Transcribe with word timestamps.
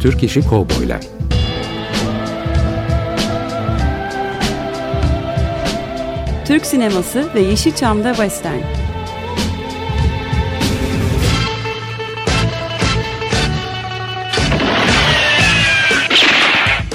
Türk 0.00 0.22
İşi 0.22 0.40
Kovboylar 0.40 1.00
Türk 6.46 6.66
sineması 6.66 7.34
ve 7.34 7.40
Yeşilçam'da 7.40 8.14
Western. 8.14 8.60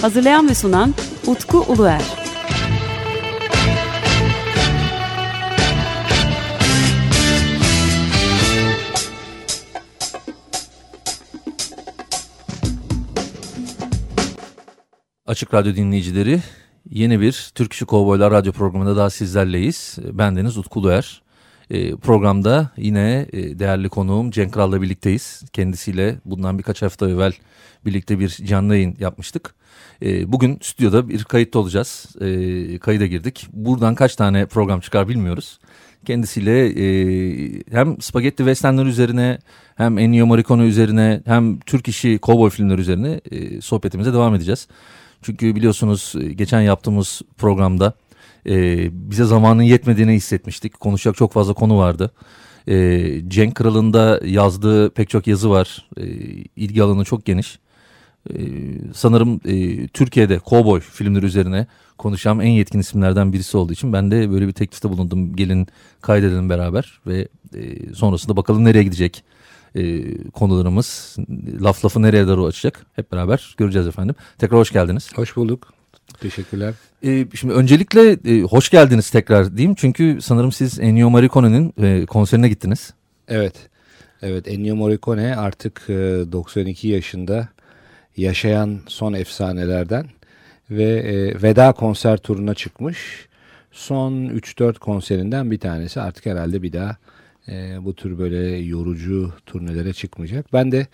Hazırlayan 0.02 0.49
ve 0.49 0.55
sunan 0.55 0.93
Utku 1.27 1.59
Uluer. 1.68 2.20
Açık 15.31 15.53
Radyo 15.53 15.76
dinleyicileri 15.76 16.40
yeni 16.90 17.21
bir 17.21 17.52
Türk 17.55 17.73
İşi 17.73 17.85
Kovboylar 17.85 18.31
Radyo 18.31 18.52
programında 18.52 18.95
daha 18.95 19.09
sizlerleyiz. 19.09 19.98
Bendeniz 20.12 20.58
Utku 20.58 20.80
Uluer. 20.80 21.22
E, 21.70 21.95
programda 21.95 22.72
yine 22.77 23.27
e, 23.34 23.59
değerli 23.59 23.89
konuğum 23.89 24.31
Cenk 24.31 24.53
Kral'la 24.53 24.81
birlikteyiz. 24.81 25.44
Kendisiyle 25.53 26.16
bundan 26.25 26.58
birkaç 26.58 26.81
hafta 26.81 27.09
evvel 27.09 27.34
birlikte 27.86 28.20
bir 28.20 28.30
canlı 28.30 28.75
yayın 28.75 28.95
yapmıştık. 28.99 29.55
E, 30.02 30.31
bugün 30.31 30.59
stüdyoda 30.62 31.09
bir 31.09 31.23
kayıtta 31.23 31.59
olacağız. 31.59 32.05
E, 32.22 32.77
kayıda 32.77 33.05
girdik. 33.05 33.48
Buradan 33.53 33.95
kaç 33.95 34.16
tane 34.16 34.45
program 34.45 34.80
çıkar 34.80 35.08
bilmiyoruz. 35.08 35.59
Kendisiyle 36.05 36.67
e, 36.67 36.86
hem 37.72 38.02
spagetti 38.02 38.38
westernler 38.38 38.86
üzerine 38.86 39.39
hem 39.75 39.98
Ennio 39.98 40.25
Morricone 40.25 40.63
üzerine 40.63 41.22
hem 41.25 41.59
Türk 41.59 41.88
işi 41.88 42.20
kovboy 42.20 42.50
filmleri 42.50 42.81
üzerine 42.81 43.22
e, 43.31 43.61
sohbetimize 43.61 44.14
devam 44.14 44.36
edeceğiz. 44.36 44.67
Çünkü 45.22 45.55
biliyorsunuz 45.55 46.14
e, 46.22 46.33
geçen 46.33 46.61
yaptığımız 46.61 47.22
programda 47.38 47.94
e, 48.50 48.88
bize 49.09 49.25
zamanın 49.25 49.61
yetmediğini 49.61 50.14
hissetmiştik. 50.14 50.80
Konuşacak 50.80 51.16
çok 51.16 51.33
fazla 51.33 51.53
konu 51.53 51.77
vardı. 51.77 52.11
E, 52.67 53.08
Cenk 53.27 53.55
Kral'ın 53.55 53.94
da 53.94 54.22
yazdığı 54.25 54.89
pek 54.89 55.09
çok 55.09 55.27
yazı 55.27 55.49
var. 55.49 55.88
E, 55.97 56.03
ilgi 56.55 56.83
alanı 56.83 57.03
çok 57.05 57.25
geniş. 57.25 57.59
E, 58.30 58.36
sanırım 58.94 59.42
e, 59.45 59.88
Türkiye'de 59.88 60.39
kovboy 60.39 60.80
filmleri 60.80 61.25
üzerine 61.25 61.67
konuşan 61.97 62.39
en 62.39 62.49
yetkin 62.49 62.80
isimlerden 62.80 63.33
birisi 63.33 63.58
olduğu 63.58 63.73
için 63.73 63.94
ben 63.94 64.11
de 64.11 64.31
böyle 64.31 64.47
bir 64.47 64.53
teklifte 64.53 64.89
bulundum. 64.89 65.36
Gelin 65.36 65.67
kaydedelim 66.02 66.49
beraber 66.49 66.99
ve 67.08 67.27
e, 67.55 67.94
sonrasında 67.94 68.38
bakalım 68.38 68.66
nereye 68.66 68.83
gidecek 68.83 69.23
e, 69.75 70.14
konularımız. 70.30 71.17
Laf 71.61 71.86
lafı 71.86 72.02
nereye 72.02 72.27
doğru 72.27 72.45
açacak 72.45 72.86
hep 72.94 73.11
beraber 73.11 73.55
göreceğiz 73.58 73.88
efendim. 73.88 74.16
Tekrar 74.38 74.59
hoş 74.59 74.72
geldiniz. 74.72 75.09
Hoş 75.16 75.36
bulduk. 75.36 75.73
Teşekkürler. 76.19 76.73
E, 77.03 77.25
şimdi 77.36 77.53
öncelikle 77.53 78.11
e, 78.11 78.42
hoş 78.42 78.69
geldiniz 78.69 79.09
tekrar 79.09 79.58
diyeyim. 79.58 79.75
Çünkü 79.75 80.17
sanırım 80.22 80.52
siz 80.52 80.80
Ennio 80.80 81.09
Morricone'nin 81.09 81.73
e, 81.81 82.05
konserine 82.05 82.49
gittiniz. 82.49 82.94
Evet. 83.27 83.55
Evet 84.22 84.47
Ennio 84.47 84.75
Morricone 84.75 85.36
artık 85.36 85.81
e, 85.89 85.94
92 86.31 86.88
yaşında 86.88 87.47
yaşayan 88.17 88.80
son 88.88 89.14
efsanelerden 89.14 90.05
ve 90.69 90.83
e, 90.83 91.42
veda 91.42 91.72
konser 91.72 92.17
turuna 92.17 92.53
çıkmış. 92.53 93.27
Son 93.72 94.14
3-4 94.14 94.80
konserinden 94.80 95.52
bir 95.52 95.59
tanesi 95.59 96.02
artık 96.02 96.25
herhalde 96.25 96.61
bir 96.61 96.73
daha 96.73 96.97
e, 97.47 97.86
bu 97.86 97.95
tür 97.95 98.17
böyle 98.17 98.58
yorucu 98.58 99.34
turnelere 99.45 99.94
çıkmayacak. 99.94 100.53
Ben 100.53 100.72
de 100.72 100.88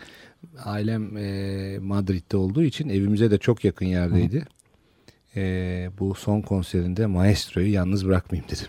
ailem 0.66 1.18
e, 1.18 1.80
Madrid'de 1.80 2.38
olduğu 2.38 2.64
için 2.64 2.90
evimize 2.90 3.32
de 3.32 3.38
çok 3.38 3.64
yakın 3.64 3.86
yerdeydi. 3.86 4.46
E, 5.36 5.90
bu 6.00 6.16
son 6.16 6.42
konserinde 6.42 7.06
Maestro'yu 7.06 7.72
yalnız 7.72 8.08
bırakmayayım 8.08 8.50
dedim. 8.50 8.68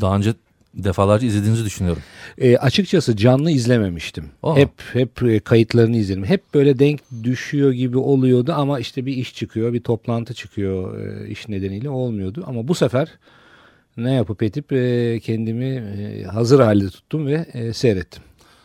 Daha 0.00 0.16
önce 0.16 0.34
defalarca 0.74 1.26
izlediğinizi 1.26 1.64
düşünüyorum. 1.64 2.02
E, 2.38 2.56
açıkçası 2.56 3.16
canlı 3.16 3.50
izlememiştim. 3.50 4.24
Aa. 4.42 4.56
Hep 4.56 4.70
hep 4.92 5.22
e, 5.22 5.40
kayıtlarını 5.40 5.96
izledim. 5.96 6.24
Hep 6.24 6.54
böyle 6.54 6.78
denk 6.78 7.00
düşüyor 7.22 7.72
gibi 7.72 7.98
oluyordu 7.98 8.52
ama 8.56 8.80
işte 8.80 9.06
bir 9.06 9.16
iş 9.16 9.34
çıkıyor, 9.34 9.72
bir 9.72 9.80
toplantı 9.80 10.34
çıkıyor 10.34 11.00
e, 11.00 11.28
iş 11.28 11.48
nedeniyle 11.48 11.88
olmuyordu. 11.88 12.44
Ama 12.46 12.68
bu 12.68 12.74
sefer 12.74 13.08
ne 13.96 14.12
yapıp 14.12 14.42
edip 14.42 14.72
e, 14.72 15.20
kendimi 15.22 15.64
e, 15.64 16.22
hazır 16.24 16.60
halde 16.60 16.88
tuttum 16.88 17.26
ve 17.26 17.46
e, 17.52 17.72
seyrettim. 17.72 18.22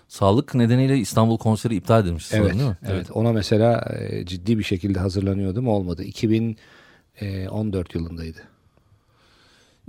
Sağlık 0.08 0.56
nedeniyle 0.56 0.98
İstanbul 0.98 1.38
konseri 1.38 1.76
iptal 1.76 2.04
edilmiş 2.04 2.26
sanırım 2.26 2.46
Evet, 2.48 2.60
değil 2.60 2.70
mi? 2.70 2.78
evet. 2.88 3.12
Ona 3.12 3.34
mesela 3.34 3.96
e, 4.00 4.26
ciddi 4.26 4.60
bir 4.60 4.64
şekilde 4.64 5.00
hazırlanıyordum 5.00 5.68
olmadı. 5.68 6.04
2014 6.04 7.96
yılındaydı. 7.96 8.40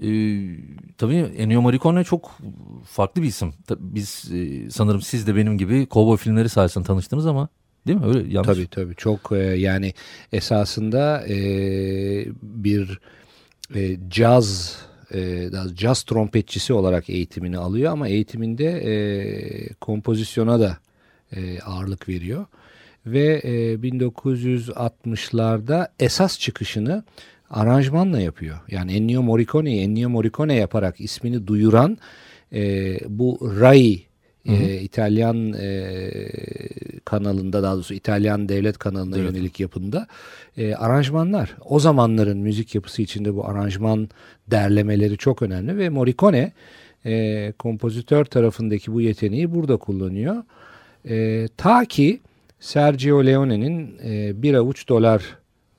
Ee, 0.03 0.57
tabii 0.99 1.17
Ennio 1.17 1.63
Morricone 1.63 2.05
çok 2.05 2.39
farklı 2.87 3.23
bir 3.23 3.27
isim. 3.27 3.55
Biz 3.79 4.31
e, 4.35 4.71
sanırım 4.71 5.01
siz 5.03 5.27
de 5.27 5.37
benim 5.37 5.59
gibi 5.59 5.87
kovboy 5.87 6.17
filmleri 6.17 6.49
sayesinde 6.49 6.85
tanıştınız 6.85 7.27
ama 7.27 7.49
değil 7.87 7.99
mi? 7.99 8.07
Öyle 8.07 8.19
yanlış. 8.33 8.47
Tabii 8.47 8.67
tabii 8.67 8.95
çok 8.97 9.33
e, 9.33 9.37
yani 9.37 9.95
esasında 10.33 11.29
e, 11.29 11.37
bir 12.43 13.01
e, 13.75 13.97
caz 14.11 14.77
e, 15.15 15.53
daha 15.53 15.75
caz 15.75 16.03
trompetçisi 16.03 16.73
olarak 16.73 17.11
eğitimini 17.11 17.59
alıyor 17.59 17.93
ama 17.93 18.09
eğitiminde 18.09 18.67
e, 18.67 18.93
kompozisyona 19.75 20.61
da 20.61 20.79
e, 21.33 21.61
ağırlık 21.61 22.09
veriyor 22.09 22.47
ve 23.07 23.41
e, 23.45 23.75
1960'larda 23.75 25.89
esas 26.01 26.39
çıkışını 26.39 27.05
aranjmanla 27.51 28.21
yapıyor. 28.21 28.59
Yani 28.69 28.93
Ennio 28.93 29.23
Morricone'yi 29.23 29.81
Ennio 29.81 30.09
Morricone 30.09 30.55
yaparak 30.55 31.01
ismini 31.01 31.47
duyuran 31.47 31.99
e, 32.53 32.97
bu 33.09 33.53
Rai 33.61 34.10
e, 34.47 34.81
İtalyan 34.81 35.53
e, 35.53 36.11
kanalında 37.05 37.63
daha 37.63 37.75
doğrusu 37.75 37.95
İtalyan 37.95 38.49
devlet 38.49 38.79
kanalına 38.79 39.19
Evet. 39.19 39.33
yönelik 39.33 39.61
yapında 39.61 40.07
e, 40.57 40.75
aranjmanlar. 40.75 41.57
O 41.65 41.81
zamanların 41.81 42.39
müzik 42.39 42.75
yapısı 42.75 43.03
içinde 43.03 43.35
bu 43.35 43.47
aranjman 43.47 44.09
derlemeleri 44.51 45.17
çok 45.17 45.43
önemli 45.43 45.79
ve 45.79 45.89
Morricone 45.89 46.53
e, 47.07 47.53
kompozitör 47.59 48.25
tarafındaki 48.25 48.93
bu 48.93 49.01
yeteneği 49.01 49.55
burada 49.55 49.77
kullanıyor. 49.77 50.43
E, 51.09 51.49
ta 51.57 51.85
ki 51.85 52.21
Sergio 52.61 53.27
Leone'nin 53.27 53.99
e, 54.05 54.43
Bir 54.43 54.55
Avuç 54.55 54.89
Dolar 54.89 55.23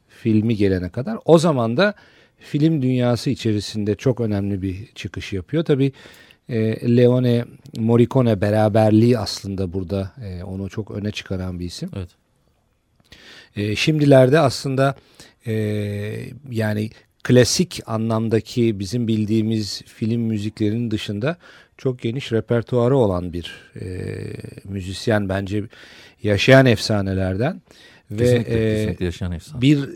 filmi 0.09 0.55
gelene 0.55 0.89
kadar 0.89 1.17
o 1.25 1.37
zaman 1.37 1.77
da 1.77 1.93
film 2.39 2.81
dünyası 2.81 3.29
içerisinde 3.29 3.95
çok 3.95 4.19
önemli 4.19 4.61
bir 4.61 4.75
çıkış 4.95 5.33
yapıyor. 5.33 5.63
Tabi 6.51 6.97
Leone 6.97 7.45
Morricone 7.77 8.41
beraberliği 8.41 9.17
aslında 9.17 9.73
burada 9.73 10.13
e, 10.23 10.43
onu 10.43 10.69
çok 10.69 10.91
öne 10.91 11.11
çıkaran 11.11 11.59
bir 11.59 11.65
isim. 11.65 11.89
Evet. 11.95 12.09
E, 13.55 13.75
şimdilerde 13.75 14.39
aslında 14.39 14.95
e, 15.47 15.53
yani 16.51 16.89
klasik 17.23 17.79
anlamdaki 17.85 18.79
bizim 18.79 19.07
bildiğimiz 19.07 19.81
film 19.81 20.21
müziklerinin 20.21 20.91
dışında 20.91 21.37
çok 21.77 21.99
geniş 21.99 22.31
repertuarı 22.31 22.97
olan 22.97 23.33
bir 23.33 23.71
e, 23.81 24.15
müzisyen 24.63 25.29
bence 25.29 25.63
yaşayan 26.23 26.65
efsanelerden 26.65 27.61
Kesinlikle, 28.17 28.55
ve 28.55 28.71
e, 28.71 28.75
kesinlikle 28.75 29.05
yaşayan 29.05 29.31
efsane. 29.31 29.61
bir 29.61 29.89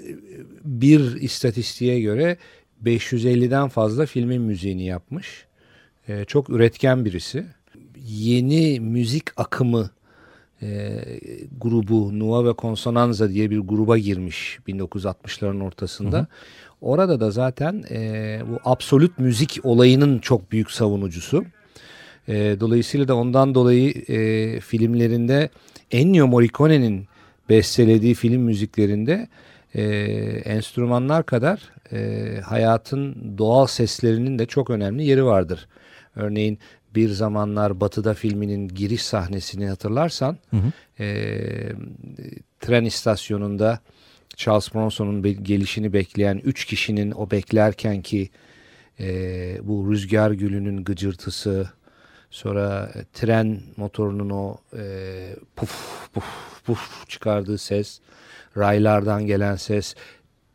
bir 0.65 1.21
istatistiğe 1.21 1.99
göre 1.99 2.37
550'den 2.83 3.67
fazla 3.67 4.05
filmin 4.05 4.41
müziğini 4.41 4.85
yapmış. 4.85 5.45
E, 6.07 6.25
çok 6.25 6.49
üretken 6.49 7.05
birisi. 7.05 7.45
Yeni 8.05 8.79
müzik 8.79 9.39
akımı 9.39 9.89
e, 10.61 10.99
grubu 11.61 12.19
Nuova 12.19 12.49
ve 12.49 12.53
Consonanza 12.57 13.29
diye 13.29 13.49
bir 13.49 13.59
gruba 13.59 13.97
girmiş 13.97 14.59
1960'ların 14.67 15.63
ortasında. 15.63 16.27
Orada 16.81 17.19
da 17.19 17.31
zaten 17.31 17.83
e, 17.89 18.39
bu 18.49 18.59
absolut 18.65 19.19
müzik 19.19 19.59
olayının 19.63 20.19
çok 20.19 20.51
büyük 20.51 20.71
savunucusu. 20.71 21.45
E, 22.27 22.57
dolayısıyla 22.59 23.07
da 23.07 23.15
ondan 23.15 23.55
dolayı 23.55 23.91
e, 23.91 24.59
filmlerinde 24.59 25.49
Ennio 25.91 26.27
Morricone'nin 26.27 27.07
bestelediği 27.49 28.13
film 28.13 28.41
müziklerinde 28.41 29.27
e, 29.75 29.83
enstrümanlar 30.45 31.25
kadar 31.25 31.59
e, 31.91 32.39
hayatın 32.41 33.33
doğal 33.37 33.65
seslerinin 33.65 34.39
de 34.39 34.45
çok 34.45 34.69
önemli 34.69 35.05
yeri 35.05 35.25
vardır. 35.25 35.67
Örneğin 36.15 36.59
Bir 36.95 37.09
Zamanlar 37.09 37.79
Batı'da 37.79 38.13
filminin 38.13 38.67
giriş 38.67 39.01
sahnesini 39.01 39.69
hatırlarsan 39.69 40.37
Hı 40.49 40.57
hı. 40.57 41.03
e, 41.03 41.07
tren 42.59 42.85
istasyonunda 42.85 43.79
Charles 44.35 44.73
Bronson'un 44.73 45.43
gelişini 45.43 45.93
bekleyen 45.93 46.41
üç 46.43 46.65
kişinin 46.65 47.11
o 47.11 47.31
beklerken 47.31 48.01
ki 48.01 48.29
e, 48.99 49.07
bu 49.63 49.91
rüzgar 49.91 50.31
gülünün 50.31 50.83
gıcırtısı 50.83 51.69
Sonra 52.35 52.91
e, 52.95 53.03
tren 53.13 53.61
motorunun 53.77 54.29
o 54.29 54.57
e, 54.77 54.83
puf 55.55 56.09
puf 56.13 56.25
puf 56.65 57.09
çıkardığı 57.09 57.57
ses, 57.57 57.99
raylardan 58.57 59.25
gelen 59.25 59.55
ses, 59.55 59.95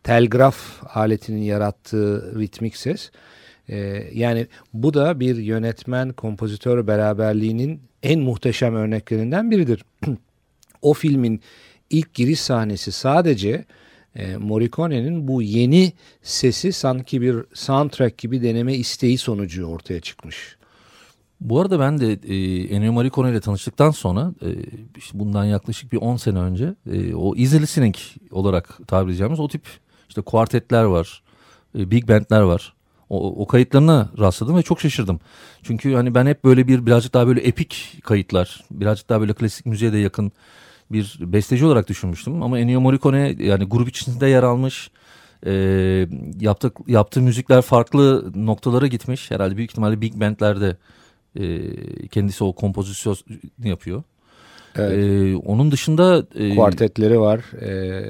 telgraf 0.02 0.82
aletinin 0.96 1.42
yarattığı 1.42 2.38
ritmik 2.38 2.76
ses. 2.76 3.10
E, 3.70 4.06
yani 4.14 4.46
bu 4.75 4.94
da 4.94 5.20
bir 5.20 5.37
yönetmen 5.37 6.12
kompozitör 6.12 6.87
beraberliğinin 6.87 7.81
en 8.02 8.20
muhteşem 8.20 8.75
örneklerinden 8.75 9.50
biridir. 9.50 9.84
o 10.82 10.94
filmin 10.94 11.40
ilk 11.90 12.14
giriş 12.14 12.40
sahnesi 12.40 12.93
sadece 12.93 13.64
e, 14.17 14.37
Morricone'nin 14.37 15.28
bu 15.28 15.43
yeni 15.43 15.93
sesi 16.22 16.72
sanki 16.72 17.20
bir 17.20 17.37
soundtrack 17.55 18.19
gibi 18.19 18.43
deneme 18.43 18.75
isteği 18.75 19.19
sonucu 19.19 19.64
ortaya 19.64 20.00
çıkmış. 20.00 20.56
Bu 21.40 21.61
arada 21.61 21.81
ben 21.81 22.00
de 22.00 22.12
e, 22.12 22.37
Ennio 22.75 22.93
Morricone 22.93 23.31
ile 23.31 23.40
tanıştıktan 23.40 23.90
sonra 23.90 24.32
e, 24.43 24.49
işte 24.96 25.19
bundan 25.19 25.44
yaklaşık 25.44 25.93
bir 25.93 25.96
10 25.96 26.16
sene 26.16 26.38
önce 26.38 26.75
e, 26.93 27.14
o 27.14 27.37
easy 27.37 27.56
listening 27.56 27.94
olarak 28.31 28.78
tabir 28.88 29.11
edeceğimiz 29.11 29.40
o 29.40 29.49
tip 29.49 29.62
işte 30.08 30.20
kuartetler 30.20 30.84
var, 30.84 31.23
e, 31.78 31.90
big 31.90 32.08
bandler 32.08 32.40
var. 32.40 32.75
O, 33.10 33.42
o 33.42 33.46
kayıtlarına 33.46 34.10
rastladım 34.18 34.56
ve 34.56 34.62
çok 34.62 34.80
şaşırdım. 34.80 35.20
Çünkü 35.62 35.94
hani 35.94 36.14
ben 36.14 36.26
hep 36.26 36.44
böyle 36.44 36.68
bir 36.68 36.86
birazcık 36.86 37.14
daha 37.14 37.26
böyle 37.26 37.40
epik 37.40 37.98
kayıtlar, 38.04 38.64
birazcık 38.70 39.08
daha 39.08 39.20
böyle 39.20 39.32
klasik 39.32 39.66
müziğe 39.66 39.92
de 39.92 39.98
yakın 39.98 40.32
bir 40.92 41.18
besteci 41.20 41.66
olarak 41.66 41.88
düşünmüştüm. 41.88 42.42
Ama 42.42 42.58
Ennio 42.58 42.80
Morricone 42.80 43.36
yani 43.38 43.64
grup 43.64 43.88
içinde 43.88 44.26
yer 44.26 44.42
almış. 44.42 44.90
E, 45.46 45.52
yaptık, 46.40 46.76
yaptığı 46.86 47.20
müzikler 47.20 47.62
farklı 47.62 48.32
noktalara 48.34 48.86
gitmiş. 48.86 49.30
Herhalde 49.30 49.56
büyük 49.56 49.70
ihtimalle 49.70 50.00
big 50.00 50.14
bandlerde 50.14 50.76
e, 51.36 51.62
kendisi 52.08 52.44
o 52.44 52.52
kompozisyon 52.52 53.16
yapıyor. 53.64 54.02
Evet. 54.76 54.98
Ee, 54.98 55.36
onun 55.36 55.70
dışında 55.70 56.26
e, 56.34 56.54
kuartetleri 56.54 57.20
var. 57.20 57.40
Ee, 57.62 58.04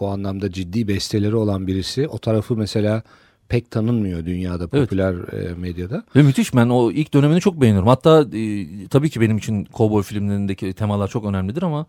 bu 0.00 0.08
anlamda 0.08 0.52
ciddi 0.52 0.88
besteleri 0.88 1.36
olan 1.36 1.66
birisi. 1.66 2.08
O 2.08 2.18
tarafı 2.18 2.56
mesela 2.56 3.02
pek 3.48 3.70
tanınmıyor 3.70 4.26
dünyada 4.26 4.66
popüler 4.66 5.14
evet. 5.32 5.58
medyada. 5.58 6.04
Ve 6.16 6.22
müthiş 6.22 6.54
ben 6.54 6.68
o 6.68 6.90
ilk 6.90 7.14
dönemini 7.14 7.40
çok 7.40 7.60
beğeniyorum. 7.60 7.88
Hatta 7.88 8.20
e, 8.20 8.66
tabii 8.88 9.10
ki 9.10 9.20
benim 9.20 9.38
için 9.38 9.64
kovboy 9.64 10.02
filmlerindeki 10.02 10.72
temalar 10.72 11.08
çok 11.08 11.24
önemlidir 11.24 11.62
ama 11.62 11.86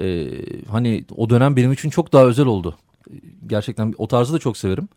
e, 0.00 0.28
hani 0.70 1.04
o 1.16 1.30
dönem 1.30 1.56
benim 1.56 1.72
için 1.72 1.90
çok 1.90 2.12
daha 2.12 2.24
özel 2.24 2.46
oldu. 2.46 2.76
Gerçekten 3.46 3.94
o 3.98 4.08
tarzı 4.08 4.32
da 4.32 4.38
çok 4.38 4.56
severim. 4.56 4.88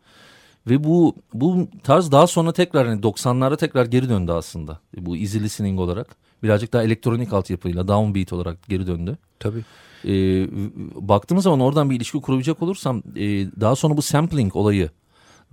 Ve 0.68 0.84
bu 0.84 1.16
bu 1.34 1.68
tarz 1.84 2.12
daha 2.12 2.28
sonra 2.28 2.52
tekrar 2.52 2.88
hani 2.88 3.02
90'lara 3.02 3.58
tekrar 3.58 3.86
geri 3.86 4.10
döndü 4.10 4.32
aslında. 4.32 4.80
Bu 4.98 5.18
easy 5.18 5.40
listening 5.40 5.80
olarak. 5.80 6.16
Birazcık 6.44 6.74
daha 6.74 6.84
elektronik 6.84 7.34
altyapıyla 7.34 7.88
downbeat 7.88 8.34
olarak 8.34 8.68
geri 8.70 8.88
döndü. 8.88 9.18
Tabii. 9.40 9.64
Ee, 10.06 10.48
baktığımız 10.96 11.44
zaman 11.44 11.60
oradan 11.60 11.90
bir 11.90 11.96
ilişki 11.96 12.22
kurabilecek 12.22 12.62
olursam 12.62 13.04
e, 13.16 13.22
daha 13.62 13.76
sonra 13.76 13.98
bu 13.98 14.02
sampling 14.02 14.56
olayı 14.56 14.90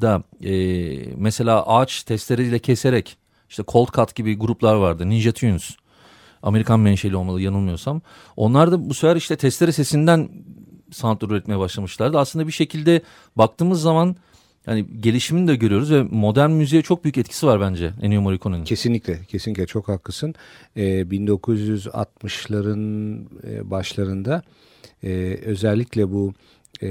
da 0.00 0.22
e, 0.44 0.54
mesela 1.16 1.66
ağaç 1.66 2.02
testeresiyle 2.02 2.58
keserek 2.58 3.16
işte 3.48 3.62
Cold 3.68 3.88
Cut 3.96 4.14
gibi 4.14 4.38
gruplar 4.38 4.74
vardı. 4.74 5.08
Ninja 5.08 5.32
Tunes. 5.32 5.70
Amerikan 6.42 6.80
menşeli 6.80 7.16
olmalı 7.16 7.40
yanılmıyorsam. 7.40 8.02
Onlar 8.36 8.72
da 8.72 8.90
bu 8.90 8.94
sefer 8.94 9.16
işte 9.16 9.36
testere 9.36 9.72
sesinden 9.72 10.28
soundlar 10.90 11.28
üretmeye 11.28 11.58
başlamışlardı. 11.58 12.18
Aslında 12.18 12.46
bir 12.46 12.52
şekilde 12.52 13.02
baktığımız 13.36 13.82
zaman 13.82 14.16
yani 14.66 14.86
gelişimini 15.00 15.48
de 15.48 15.56
görüyoruz 15.56 15.92
ve 15.92 16.02
modern 16.02 16.50
müziğe 16.50 16.82
çok 16.82 17.04
büyük 17.04 17.18
etkisi 17.18 17.46
var 17.46 17.60
bence 17.60 17.92
Ennio 18.02 18.20
Morricone'nin. 18.20 18.64
Kesinlikle, 18.64 19.24
kesinlikle 19.24 19.66
çok 19.66 19.88
haklısın. 19.88 20.34
Ee, 20.76 20.82
1960'ların 20.82 23.24
e, 23.48 23.70
başlarında 23.70 24.42
e, 25.02 25.38
özellikle 25.44 26.12
bu 26.12 26.32
e, 26.82 26.88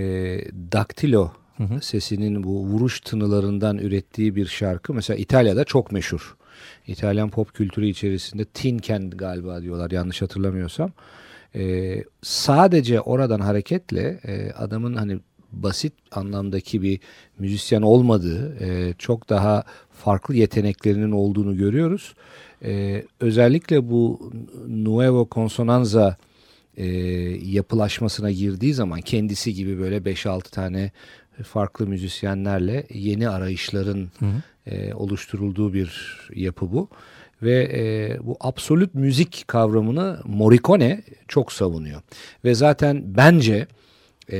daktilo 0.72 1.32
hı 1.60 1.64
hı. 1.64 1.82
sesinin 1.82 2.44
bu 2.44 2.66
vuruş 2.66 3.00
tınılarından 3.00 3.78
ürettiği 3.78 4.36
bir 4.36 4.46
şarkı 4.46 4.94
mesela 4.94 5.18
İtalya'da 5.18 5.64
çok 5.64 5.92
meşhur. 5.92 6.36
İtalyan 6.88 7.30
pop 7.30 7.54
kültürü 7.54 7.88
içerisinde 7.88 8.46
Tin 8.46 8.78
Can 8.78 9.10
galiba 9.10 9.62
diyorlar 9.62 9.92
yanlış 9.92 10.22
hatırlamıyorsam. 10.22 10.92
Ee, 11.56 12.04
sadece 12.22 13.02
oradan 13.02 13.40
hareketle 13.40 14.20
e, 14.26 14.52
adamın 14.52 14.96
hani 14.96 15.20
basit 15.52 15.94
anlamdaki 16.12 16.82
bir 16.82 17.00
müzisyen 17.40 17.82
olmadığı, 17.82 18.58
e, 18.66 18.94
çok 18.98 19.30
daha 19.30 19.64
farklı 19.92 20.36
yeteneklerinin 20.36 21.12
olduğunu 21.12 21.58
görüyoruz. 21.58 22.14
E, 22.64 23.04
özellikle 23.20 23.90
bu 23.90 24.32
Nuevo 24.68 25.28
Consonanza 25.32 26.18
e, 26.78 26.86
yapılaşmasına 27.46 28.32
girdiği 28.32 28.74
zaman 28.74 29.02
kendisi 29.02 29.54
gibi 29.54 29.80
böyle 29.80 29.98
5-6 29.98 30.52
tane 30.52 30.92
farklı 31.44 31.88
müzisyenlerle 31.88 32.88
yeni 32.94 33.30
arayışların 33.30 34.10
hı 34.20 34.26
hı. 34.26 34.42
E, 34.68 34.94
oluşturulduğu 34.94 35.74
bir 35.74 36.18
yapı 36.36 36.72
bu. 36.72 36.90
Ve 37.42 37.64
e, 37.74 38.18
bu 38.26 38.38
absolut 38.40 38.96
müzik 38.96 39.44
kavramını 39.48 40.20
Morricone 40.26 41.04
çok 41.28 41.52
savunuyor. 41.52 42.02
Ve 42.46 42.56
zaten 42.56 43.04
bence 43.06 43.68
e, 44.32 44.40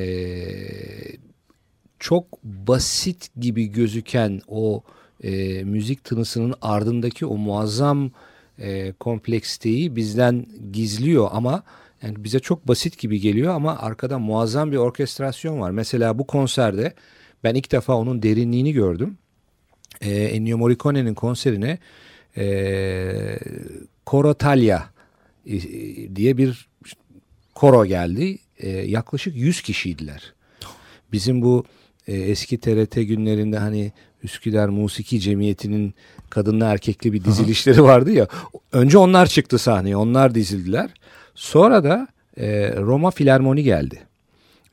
çok 2.00 2.44
basit 2.44 3.30
gibi 3.40 3.66
gözüken 3.66 4.42
o 4.48 4.84
e, 5.24 5.64
müzik 5.64 6.04
tınısının 6.04 6.54
ardındaki 6.62 7.26
o 7.26 7.38
muazzam 7.38 8.12
e, 8.60 8.92
kompleksiteyi 8.92 9.96
bizden 9.96 10.46
gizliyor 10.72 11.30
ama 11.32 11.64
yani 12.04 12.24
bize 12.24 12.40
çok 12.40 12.68
basit 12.68 12.98
gibi 12.98 13.20
geliyor 13.20 13.54
ama 13.54 13.78
arkada 13.78 14.20
muazzam 14.20 14.72
bir 14.72 14.78
orkestrasyon 14.78 15.60
var. 15.60 15.72
Mesela 15.72 16.20
bu 16.20 16.28
konserde 16.28 16.94
ben 17.44 17.56
ilk 17.56 17.72
defa 17.72 17.94
onun 17.94 18.24
derinliğini 18.24 18.74
gördüm. 18.74 19.18
E, 20.02 20.12
Ennio 20.12 20.58
Morricone'nin 20.58 21.14
konserine 21.14 21.80
e, 22.38 23.40
Coro 24.08 24.34
Talia 24.34 24.84
diye 26.16 26.38
bir 26.38 26.70
koro 27.56 27.86
geldi 27.86 28.38
e, 28.58 28.70
yaklaşık 28.70 29.36
100 29.36 29.62
kişiydiler. 29.62 30.34
Bizim 31.12 31.42
bu 31.42 31.66
e, 32.08 32.14
eski 32.14 32.60
TRT 32.60 32.96
günlerinde 32.96 33.58
hani 33.58 33.92
Üsküdar 34.24 34.70
Musiki 34.70 35.20
Cemiyeti'nin 35.20 35.94
kadınlı 36.30 36.66
erkekli 36.66 37.14
bir 37.14 37.24
dizilişleri 37.24 37.84
vardı 37.84 38.12
ya. 38.12 38.28
Önce 38.72 38.98
onlar 38.98 39.28
çıktı 39.28 39.58
sahneye, 39.58 39.98
onlar 39.98 40.36
dizildiler. 40.36 40.90
Sonra 41.40 41.84
da 41.84 42.08
e, 42.38 42.76
Roma 42.76 43.12
Filarmoni 43.12 43.64
geldi. 43.64 44.00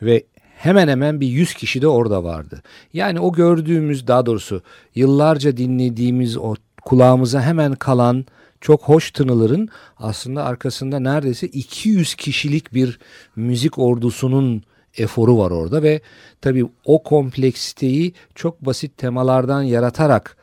Ve 0.02 0.25
hemen 0.40 0.88
hemen 0.88 1.20
bir 1.20 1.26
100 1.26 1.54
kişi 1.54 1.82
de 1.82 1.88
orada 1.88 2.25
vardı. 2.25 2.62
Yani 2.92 3.20
o 3.20 3.32
gördüğümüz 3.32 4.06
daha 4.06 4.26
doğrusu 4.26 4.62
yıllarca 4.94 5.56
dinlediğimiz 5.56 6.37
o 6.37 6.54
kulağımıza 6.85 7.42
hemen 7.42 7.75
kalan 7.75 8.25
çok 8.61 8.82
hoş 8.82 9.11
tınıların 9.11 9.68
aslında 9.96 10.44
arkasında 10.44 11.00
neredeyse 11.00 11.46
200 11.46 12.14
kişilik 12.14 12.75
bir 12.75 12.99
müzik 13.37 13.78
ordusunun 13.78 14.62
eforu 14.96 15.38
var 15.38 15.50
orada 15.50 15.82
ve 15.82 16.00
tabii 16.40 16.66
o 16.85 17.02
kompleksiteyi 17.02 18.12
çok 18.35 18.61
basit 18.61 18.99
temalardan 18.99 19.62
yaratarak 19.62 20.37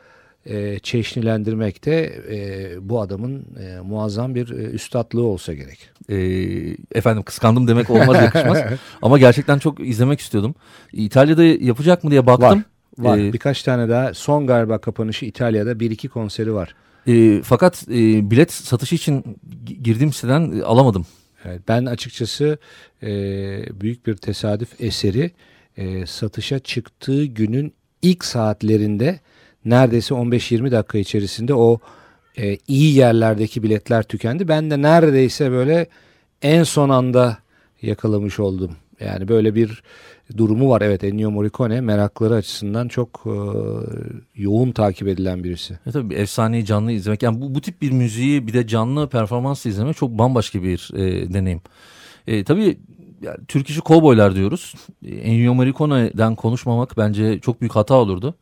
e, 0.46 0.78
çeşnilendirmekte 0.78 1.92
e, 2.30 2.88
bu 2.88 3.00
adamın 3.00 3.46
e, 3.60 3.80
muazzam 3.80 4.34
bir 4.34 4.50
e, 4.50 4.62
üstadlığı 4.62 5.22
olsa 5.26 5.54
gerek. 5.54 5.90
E, 6.08 6.16
efendim 6.98 7.22
kıskandım 7.22 7.68
demek 7.68 7.90
olmaz 7.90 8.16
yakışmaz 8.22 8.58
ama 9.02 9.18
gerçekten 9.18 9.58
çok 9.58 9.80
izlemek 9.80 10.20
istiyordum. 10.20 10.54
İtalya'da 10.92 11.44
yapacak 11.44 12.04
mı 12.04 12.10
diye 12.10 12.26
baktım. 12.26 12.64
Var, 12.98 13.10
var. 13.10 13.18
Ee, 13.18 13.32
birkaç 13.32 13.62
tane 13.62 13.88
daha 13.88 14.14
son 14.14 14.46
galiba 14.46 14.78
kapanışı 14.78 15.26
İtalya'da 15.26 15.80
bir 15.80 15.90
iki 15.90 16.08
konseri 16.08 16.54
var. 16.54 16.74
E, 17.06 17.42
fakat 17.42 17.82
e, 17.88 18.30
bilet 18.30 18.52
satışı 18.52 18.94
için 18.94 19.38
girdiğim 19.82 20.12
siteden 20.12 20.58
e, 20.58 20.62
alamadım. 20.62 21.06
Evet, 21.44 21.60
ben 21.68 21.86
açıkçası 21.86 22.58
e, 23.02 23.08
büyük 23.80 24.06
bir 24.06 24.16
tesadüf 24.16 24.80
eseri 24.80 25.30
e, 25.76 26.06
satışa 26.06 26.58
çıktığı 26.58 27.24
günün 27.24 27.74
ilk 28.02 28.24
saatlerinde 28.24 29.20
neredeyse 29.64 30.14
15-20 30.14 30.70
dakika 30.70 30.98
içerisinde 30.98 31.54
o 31.54 31.78
e, 32.38 32.58
iyi 32.68 32.96
yerlerdeki 32.96 33.62
biletler 33.62 34.02
tükendi. 34.02 34.48
Ben 34.48 34.70
de 34.70 34.82
neredeyse 34.82 35.50
böyle 35.50 35.86
en 36.42 36.62
son 36.62 36.88
anda 36.88 37.38
yakalamış 37.82 38.40
oldum. 38.40 38.70
Yani 39.00 39.28
böyle 39.28 39.54
bir 39.54 39.82
durumu 40.36 40.70
var. 40.70 40.82
Evet 40.82 41.04
Ennio 41.04 41.30
Morricone 41.30 41.80
merakları 41.80 42.34
açısından 42.34 42.88
çok 42.88 43.22
e, 43.26 43.36
yoğun 44.34 44.72
takip 44.72 45.08
edilen 45.08 45.44
birisi. 45.44 45.78
E 45.86 45.90
tabii 45.90 46.14
efsaneyi 46.14 46.64
canlı 46.64 46.92
izlemek 46.92 47.22
yani 47.22 47.40
bu, 47.40 47.54
bu 47.54 47.60
tip 47.60 47.82
bir 47.82 47.90
müziği 47.90 48.46
bir 48.46 48.52
de 48.52 48.66
canlı 48.66 49.08
performans 49.08 49.66
izlemek 49.66 49.96
çok 49.96 50.10
bambaşka 50.10 50.62
bir 50.62 50.90
e, 50.94 51.34
deneyim. 51.34 51.60
E, 52.26 52.44
tabii 52.44 52.78
yani, 53.22 53.36
Türk 53.48 53.70
işi 53.70 53.80
kovboylar 53.80 54.34
diyoruz. 54.34 54.74
Ennio 55.06 55.54
Morricone'den 55.54 56.34
konuşmamak 56.34 56.96
bence 56.96 57.38
çok 57.40 57.60
büyük 57.60 57.76
hata 57.76 57.94
olurdu. 57.94 58.34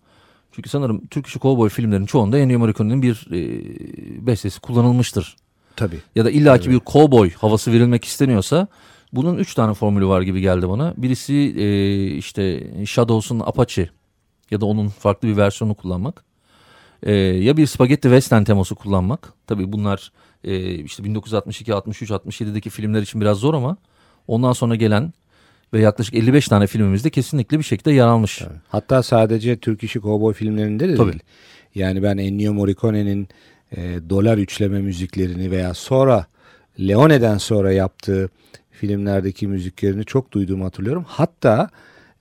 Çünkü 0.53 0.69
sanırım 0.71 1.07
Türk 1.07 1.27
işi 1.27 1.39
kovboy 1.39 1.69
filmlerinin 1.69 2.07
çoğunda 2.07 2.39
Ennio 2.39 2.59
Morricone'nin 2.59 3.03
bir 3.03 3.27
e, 3.33 4.27
bestesi 4.27 4.61
kullanılmıştır. 4.61 5.37
Tabii. 5.77 5.99
Ya 6.15 6.25
da 6.25 6.31
illaki 6.31 6.71
bir 6.71 6.79
kovboy 6.79 7.31
havası 7.31 7.73
verilmek 7.73 8.05
isteniyorsa 8.05 8.69
bunun 9.13 9.39
üç 9.39 9.55
tane 9.55 9.75
formülü 9.75 10.07
var 10.07 10.23
gibi 10.23 10.41
geldi 10.41 10.69
bana. 10.69 10.95
Birisi 10.97 11.35
e, 11.35 12.07
işte 12.17 12.71
Shadows'un 12.87 13.41
Apache 13.41 13.91
ya 14.51 14.61
da 14.61 14.67
onun 14.67 14.89
farklı 14.89 15.29
bir 15.29 15.37
versiyonu 15.37 15.75
kullanmak. 15.75 16.25
E, 17.03 17.13
ya 17.15 17.57
bir 17.57 17.67
spagetti 17.67 18.03
western 18.03 18.45
teması 18.45 18.75
kullanmak. 18.75 19.33
Tabii 19.47 19.73
bunlar 19.73 20.13
e, 20.45 20.75
işte 20.75 21.05
1962, 21.05 21.75
63, 21.75 22.11
67'deki 22.11 22.71
filmler 22.71 23.03
için 23.03 23.21
biraz 23.21 23.39
zor 23.39 23.55
ama 23.55 23.77
ondan 24.29 24.53
sonra 24.53 24.75
gelen 24.75 25.13
ve 25.73 25.81
yaklaşık 25.81 26.15
55 26.15 26.49
tane 26.49 26.67
filmimizde 26.67 27.11
kesinlikle 27.11 27.59
bir 27.59 27.65
şekilde 27.65 27.93
yer 27.93 28.07
almış. 28.07 28.43
Evet. 28.43 28.53
Hatta 28.69 29.03
sadece 29.03 29.57
Türk 29.57 29.85
işi 29.85 30.01
kovboy 30.01 30.35
filmlerinde 30.35 30.89
de 30.89 30.95
Tabii. 30.95 31.13
değil. 31.13 31.23
Yani 31.75 32.03
ben 32.03 32.17
Ennio 32.19 32.53
Morricone'nin 32.53 33.29
e, 33.77 33.99
dolar 34.11 34.39
üçleme 34.39 34.81
müziklerini 34.81 35.51
veya 35.51 35.75
sonra 35.75 36.27
Leone'den 36.81 37.39
sonra 37.39 37.73
yaptığı 37.73 38.29
filmlerdeki 38.71 39.47
müziklerini 39.47 40.05
çok 40.05 40.33
duyduğumu 40.33 40.65
hatırlıyorum. 40.65 41.05
Hatta 41.09 41.71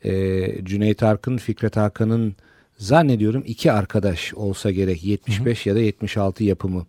e, 0.05 0.65
Cüneyt 0.65 1.03
Arkın, 1.03 1.37
Fikret 1.37 1.77
Hakan'ın 1.77 2.35
zannediyorum 2.77 3.43
iki 3.45 3.71
arkadaş 3.71 4.33
olsa 4.33 4.71
gerek 4.71 5.03
75 5.03 5.65
ya 5.65 5.75
da 5.75 5.79
76 5.79 6.43
yapımı 6.43 6.85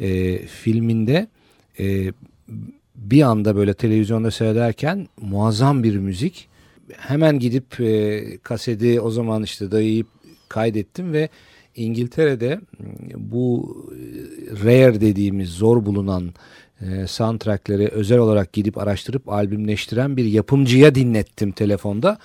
e, 0.00 0.38
filminde 0.38 1.28
e, 1.78 2.12
bir 2.98 3.22
anda 3.22 3.56
böyle 3.56 3.74
televizyonda 3.74 4.30
seyrederken 4.30 5.08
muazzam 5.20 5.82
bir 5.82 5.96
müzik. 5.96 6.48
Hemen 6.96 7.38
gidip 7.38 7.80
e, 7.80 8.24
kaseti 8.42 9.00
o 9.00 9.10
zaman 9.10 9.42
işte 9.42 9.70
dayayıp 9.70 10.06
kaydettim 10.48 11.12
ve 11.12 11.28
İngiltere'de 11.76 12.60
bu 13.16 13.76
e, 13.92 14.64
rare 14.64 15.00
dediğimiz 15.00 15.48
zor 15.48 15.86
bulunan 15.86 16.34
e, 16.80 17.06
soundtrackleri 17.06 17.88
özel 17.88 18.18
olarak 18.18 18.52
gidip 18.52 18.78
araştırıp 18.78 19.28
albümleştiren 19.28 20.16
bir 20.16 20.24
yapımcıya 20.24 20.94
dinlettim 20.94 21.52
telefonda 21.52 22.18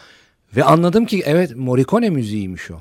ve 0.56 0.64
anladım 0.64 1.06
ki 1.06 1.24
evet 1.26 1.56
Morricone 1.56 2.10
müziğiymiş 2.10 2.72
o. 2.72 2.76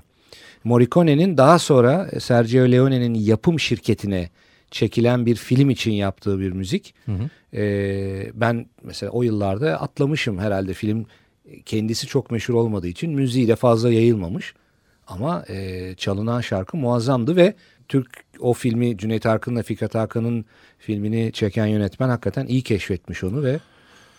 Morricone'nin 0.64 1.36
daha 1.36 1.58
sonra 1.58 2.10
Sergio 2.20 2.70
Leone'nin 2.70 3.14
yapım 3.14 3.60
şirketine 3.60 4.30
çekilen 4.72 5.26
bir 5.26 5.34
film 5.34 5.70
için 5.70 5.92
yaptığı 5.92 6.40
bir 6.40 6.52
müzik. 6.52 6.94
Hı 7.06 7.12
hı. 7.12 7.56
Ee, 7.56 8.30
ben 8.34 8.66
mesela 8.82 9.12
o 9.12 9.22
yıllarda 9.22 9.80
atlamışım 9.80 10.38
herhalde 10.38 10.74
film 10.74 11.06
kendisi 11.66 12.06
çok 12.06 12.30
meşhur 12.30 12.54
olmadığı 12.54 12.88
için 12.88 13.10
müziği 13.10 13.48
de 13.48 13.56
fazla 13.56 13.92
yayılmamış. 13.92 14.54
Ama 15.06 15.44
e, 15.48 15.94
çalınan 15.94 16.40
şarkı 16.40 16.76
muazzamdı 16.76 17.36
ve 17.36 17.54
Türk 17.88 18.24
o 18.40 18.52
filmi 18.52 18.98
Cüneyt 18.98 19.26
Arkın'la 19.26 19.62
Fikret 19.62 19.94
Hakan'ın 19.94 20.44
filmini 20.78 21.32
çeken 21.32 21.66
yönetmen 21.66 22.08
hakikaten 22.08 22.46
iyi 22.46 22.62
keşfetmiş 22.62 23.24
onu 23.24 23.42
ve 23.42 23.60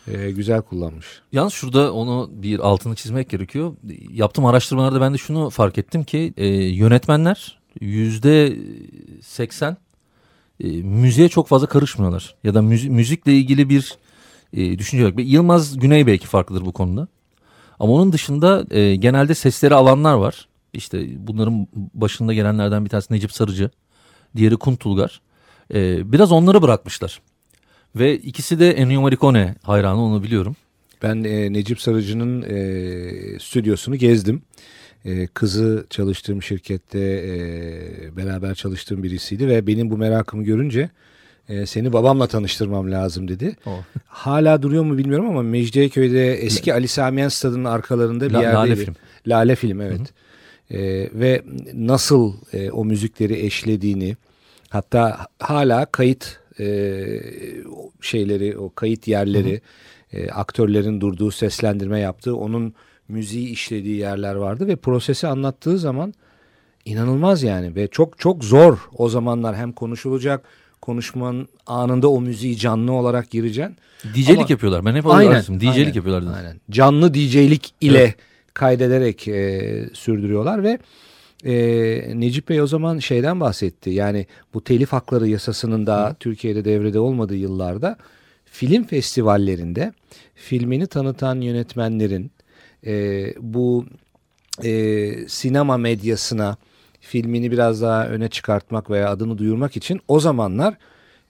e, 0.07 0.31
güzel 0.31 0.61
kullanmış. 0.61 1.21
Yalnız 1.31 1.53
şurada 1.53 1.93
onu 1.93 2.29
bir 2.33 2.59
altını 2.59 2.95
çizmek 2.95 3.29
gerekiyor. 3.29 3.73
Yaptığım 4.09 4.45
araştırmalarda 4.45 5.01
ben 5.01 5.13
de 5.13 5.17
şunu 5.17 5.49
fark 5.49 5.77
ettim 5.77 6.03
ki 6.03 6.33
e, 6.37 6.47
yönetmenler 6.53 7.59
yüzde 7.81 8.57
seksen 9.21 9.77
e, 10.59 10.67
müziğe 10.81 11.29
çok 11.29 11.47
fazla 11.47 11.67
karışmıyorlar. 11.67 12.35
Ya 12.43 12.53
da 12.53 12.61
müzi 12.61 12.89
müzikle 12.89 13.33
ilgili 13.33 13.69
bir 13.69 13.97
e, 14.53 14.79
düşünce 14.79 15.03
yok. 15.03 15.13
Yılmaz 15.17 15.79
Güney 15.79 16.07
belki 16.07 16.27
farklıdır 16.27 16.65
bu 16.65 16.71
konuda. 16.71 17.07
Ama 17.79 17.93
onun 17.93 18.13
dışında 18.13 18.65
e, 18.71 18.95
genelde 18.95 19.35
sesleri 19.35 19.75
alanlar 19.75 20.13
var. 20.13 20.47
İşte 20.73 21.27
bunların 21.27 21.67
başında 21.93 22.33
gelenlerden 22.33 22.85
bir 22.85 22.89
tanesi 22.89 23.13
Necip 23.13 23.31
Sarıcı. 23.31 23.69
Diğeri 24.35 24.57
Kuntulgar. 24.57 25.21
E, 25.73 26.11
biraz 26.11 26.31
onları 26.31 26.61
bırakmışlar. 26.61 27.21
Ve 27.95 28.17
ikisi 28.17 28.59
de 28.59 28.71
Ennio 28.71 29.01
Morricone 29.01 29.55
hayranı 29.61 30.03
onu 30.03 30.23
biliyorum. 30.23 30.55
Ben 31.03 31.23
e, 31.23 31.53
Necip 31.53 31.81
Sarıcı'nın 31.81 32.41
e, 32.41 33.39
stüdyosunu 33.39 33.95
gezdim. 33.95 34.41
E, 35.05 35.27
kızı 35.27 35.85
çalıştığım 35.89 36.43
şirkette 36.43 36.99
e, 36.99 38.17
beraber 38.17 38.55
çalıştığım 38.55 39.03
birisiydi 39.03 39.47
ve 39.47 39.67
benim 39.67 39.89
bu 39.89 39.97
merakımı 39.97 40.43
görünce 40.43 40.89
e, 41.49 41.65
seni 41.65 41.93
babamla 41.93 42.27
tanıştırmam 42.27 42.91
lazım 42.91 43.27
dedi. 43.27 43.55
Oh. 43.65 43.83
Hala 44.07 44.61
duruyor 44.61 44.83
mu 44.83 44.97
bilmiyorum 44.97 45.29
ama 45.29 45.41
Mecidiyeköy'de 45.41 46.33
eski 46.33 46.73
Ali 46.73 46.87
Samiyen 46.87 47.27
Stadı'nın 47.27 47.65
arkalarında 47.65 48.29
bir 48.29 48.33
La- 48.33 48.41
yerdeydi. 48.41 48.57
Lale 48.57 48.75
Film. 48.75 48.95
Lale 49.27 49.55
Film 49.55 49.81
evet. 49.81 50.13
E, 50.71 51.09
ve 51.13 51.41
nasıl 51.73 52.33
e, 52.53 52.71
o 52.71 52.85
müzikleri 52.85 53.45
eşlediğini 53.45 54.15
hatta 54.69 55.27
hala 55.39 55.85
kayıt 55.85 56.39
e, 56.59 56.65
şeyleri 58.01 58.57
o 58.57 58.73
kayıt 58.73 59.07
yerleri 59.07 59.61
e, 60.13 60.29
aktörlerin 60.29 61.01
durduğu 61.01 61.31
seslendirme 61.31 61.99
yaptığı 61.99 62.35
onun 62.35 62.73
müziği 63.13 63.49
işlediği 63.49 63.97
yerler 63.97 64.35
vardı 64.35 64.67
ve 64.67 64.75
prosesi 64.75 65.27
anlattığı 65.27 65.77
zaman 65.77 66.13
inanılmaz 66.85 67.43
yani 67.43 67.75
ve 67.75 67.87
çok 67.87 68.19
çok 68.19 68.43
zor 68.43 68.77
o 68.97 69.09
zamanlar 69.09 69.55
hem 69.55 69.71
konuşulacak 69.71 70.43
konuşmanın 70.81 71.47
anında 71.67 72.09
o 72.09 72.21
müziği 72.21 72.57
canlı 72.57 72.91
olarak 72.91 73.29
gireceksin. 73.31 73.77
DJ'lik 74.15 74.39
Ama- 74.39 74.47
yapıyorlar. 74.49 74.85
Ben 74.85 74.95
hep 74.95 75.07
Aynen, 75.07 75.41
DJ'lik 75.41 75.69
aynen, 75.77 75.93
yapıyorlardı. 75.93 76.33
Aynen. 76.37 76.59
Canlı 76.69 77.13
DJ'lik 77.13 77.73
ile 77.81 77.99
Evet. 77.99 78.15
kaydederek 78.53 79.27
e, 79.27 79.89
sürdürüyorlar 79.93 80.63
ve 80.63 80.79
e, 81.45 81.53
Necip 82.19 82.49
Bey 82.49 82.61
o 82.61 82.67
zaman 82.67 82.99
şeyden 82.99 83.39
bahsetti. 83.39 83.89
Yani 83.89 84.27
bu 84.53 84.63
telif 84.63 84.91
hakları 84.93 85.27
yasasının 85.27 85.87
da 85.87 86.15
Türkiye'de 86.19 86.65
devrede 86.65 86.99
olmadığı 86.99 87.35
yıllarda 87.35 87.97
film 88.45 88.83
festivallerinde 88.83 89.93
filmini 90.35 90.87
tanıtan 90.87 91.41
yönetmenlerin 91.41 92.31
e, 92.85 93.33
bu 93.39 93.85
e, 94.63 95.13
sinema 95.27 95.77
medyasına 95.77 96.57
filmini 97.01 97.51
biraz 97.51 97.81
daha 97.81 98.07
öne 98.07 98.27
çıkartmak 98.27 98.89
veya 98.89 99.09
adını 99.09 99.37
duyurmak 99.37 99.77
için 99.77 100.01
o 100.07 100.19
zamanlar 100.19 100.77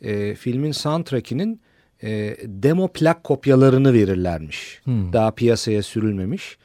e, 0.02 0.36
filmin 0.36 0.72
soundtrack'inin 0.72 1.62
e, 2.04 2.38
demo 2.44 2.88
plak 2.88 3.24
kopyalarını 3.24 3.94
verirlermiş. 3.94 4.82
Hmm. 4.84 5.14
Daha 5.14 5.32
piyasaya 5.32 5.84
sürülmemiş. 5.84 6.58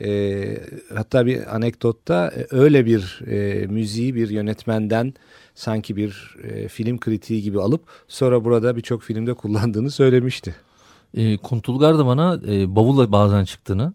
E, 0.00 0.58
hatta 0.94 1.26
bir 1.26 1.56
anekdotta 1.56 2.32
e, 2.36 2.46
öyle 2.50 2.86
bir 2.86 3.20
e, 3.26 3.66
müziği 3.66 4.14
bir 4.14 4.30
yönetmenden 4.30 5.14
sanki 5.54 5.96
bir 5.96 6.36
e, 6.42 6.68
film 6.68 6.98
kritiği 6.98 7.42
gibi 7.42 7.60
alıp 7.60 7.82
sonra 8.08 8.44
burada 8.44 8.76
birçok 8.76 9.02
filmde 9.02 9.34
kullandığını 9.34 9.90
söylemişti. 9.90 10.54
E, 11.14 11.36
Kuntulgar 11.36 11.98
da 11.98 12.06
bana 12.06 12.40
e, 12.48 12.76
bavulla 12.76 13.12
bazen 13.12 13.44
çıktığını 13.44 13.92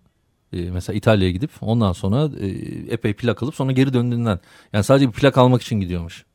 e, 0.54 0.72
mesela 0.72 0.98
İtalya'ya 0.98 1.32
gidip 1.32 1.52
ondan 1.62 1.94
sonra 1.94 2.30
e, 2.40 2.48
epey 2.94 3.14
plak 3.14 3.44
alıp 3.44 3.56
sonra 3.56 3.72
geri 3.72 3.94
döndüğünden 3.94 4.40
yani 4.74 4.84
sadece 4.84 5.08
bir 5.08 5.14
plak 5.14 5.38
almak 5.38 5.62
için 5.62 5.80
gidiyormuş. 5.80 6.26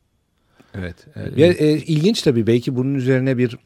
Evet. 0.73 0.95
evet. 1.15 1.37
Ve, 1.37 1.47
e, 1.47 1.71
ilginç 1.77 2.21
tabii 2.21 2.47
belki 2.47 2.75
bunun 2.75 2.95
üzerine 2.95 3.37
bir 3.37 3.57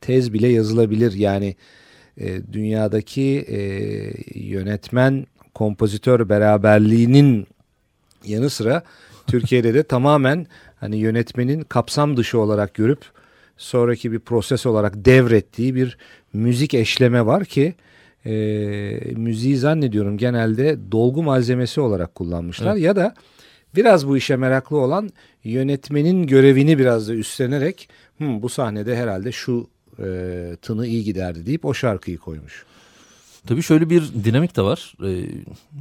tez 0.00 0.32
bile 0.32 0.48
yazılabilir. 0.48 1.12
Yani 1.12 1.56
e, 2.18 2.52
dünyadaki 2.52 3.44
e, 3.48 3.60
yönetmen 4.40 5.26
kompozitör 5.54 6.28
beraberliğinin 6.28 7.46
yanı 8.24 8.50
sıra 8.50 8.82
Türkiye'de 9.26 9.74
de 9.74 9.82
tamamen 9.88 10.46
hani 10.80 10.96
yönetmenin 10.96 11.60
kapsam 11.60 12.16
dışı 12.16 12.38
olarak 12.40 12.74
görüp 12.74 13.00
sonraki 13.56 14.12
bir 14.12 14.18
proses 14.18 14.66
olarak 14.66 15.04
devrettiği 15.04 15.74
bir 15.74 15.98
müzik 16.32 16.74
eşleme 16.74 17.26
var 17.26 17.44
ki 17.44 17.74
e, 18.26 18.32
müziği 19.16 19.56
zannediyorum 19.56 20.18
genelde 20.18 20.78
dolgu 20.92 21.22
malzemesi 21.22 21.80
olarak 21.80 22.14
kullanmışlar 22.14 22.72
Evet. 22.72 22.82
ya 22.82 22.96
da 22.96 23.14
biraz 23.76 24.08
bu 24.08 24.16
işe 24.16 24.36
meraklı 24.36 24.76
olan 24.76 25.10
yönetmenin 25.44 26.26
görevini 26.26 26.78
biraz 26.78 27.08
da 27.08 27.14
üstlenerek 27.14 27.88
"Hmm, 28.18 28.42
bu 28.42 28.48
sahnede 28.48 28.96
herhalde 28.96 29.32
şu 29.32 29.68
e, 29.98 30.56
tını 30.62 30.86
iyi 30.86 31.04
giderdi 31.04 31.46
deyip 31.46 31.64
o 31.64 31.74
şarkıyı 31.74 32.18
koymuş. 32.18 32.64
Tabii 33.46 33.62
şöyle 33.62 33.90
bir 33.90 34.02
dinamik 34.24 34.56
de 34.56 34.62
var. 34.62 34.94
E, 35.06 35.26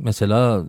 mesela 0.04 0.66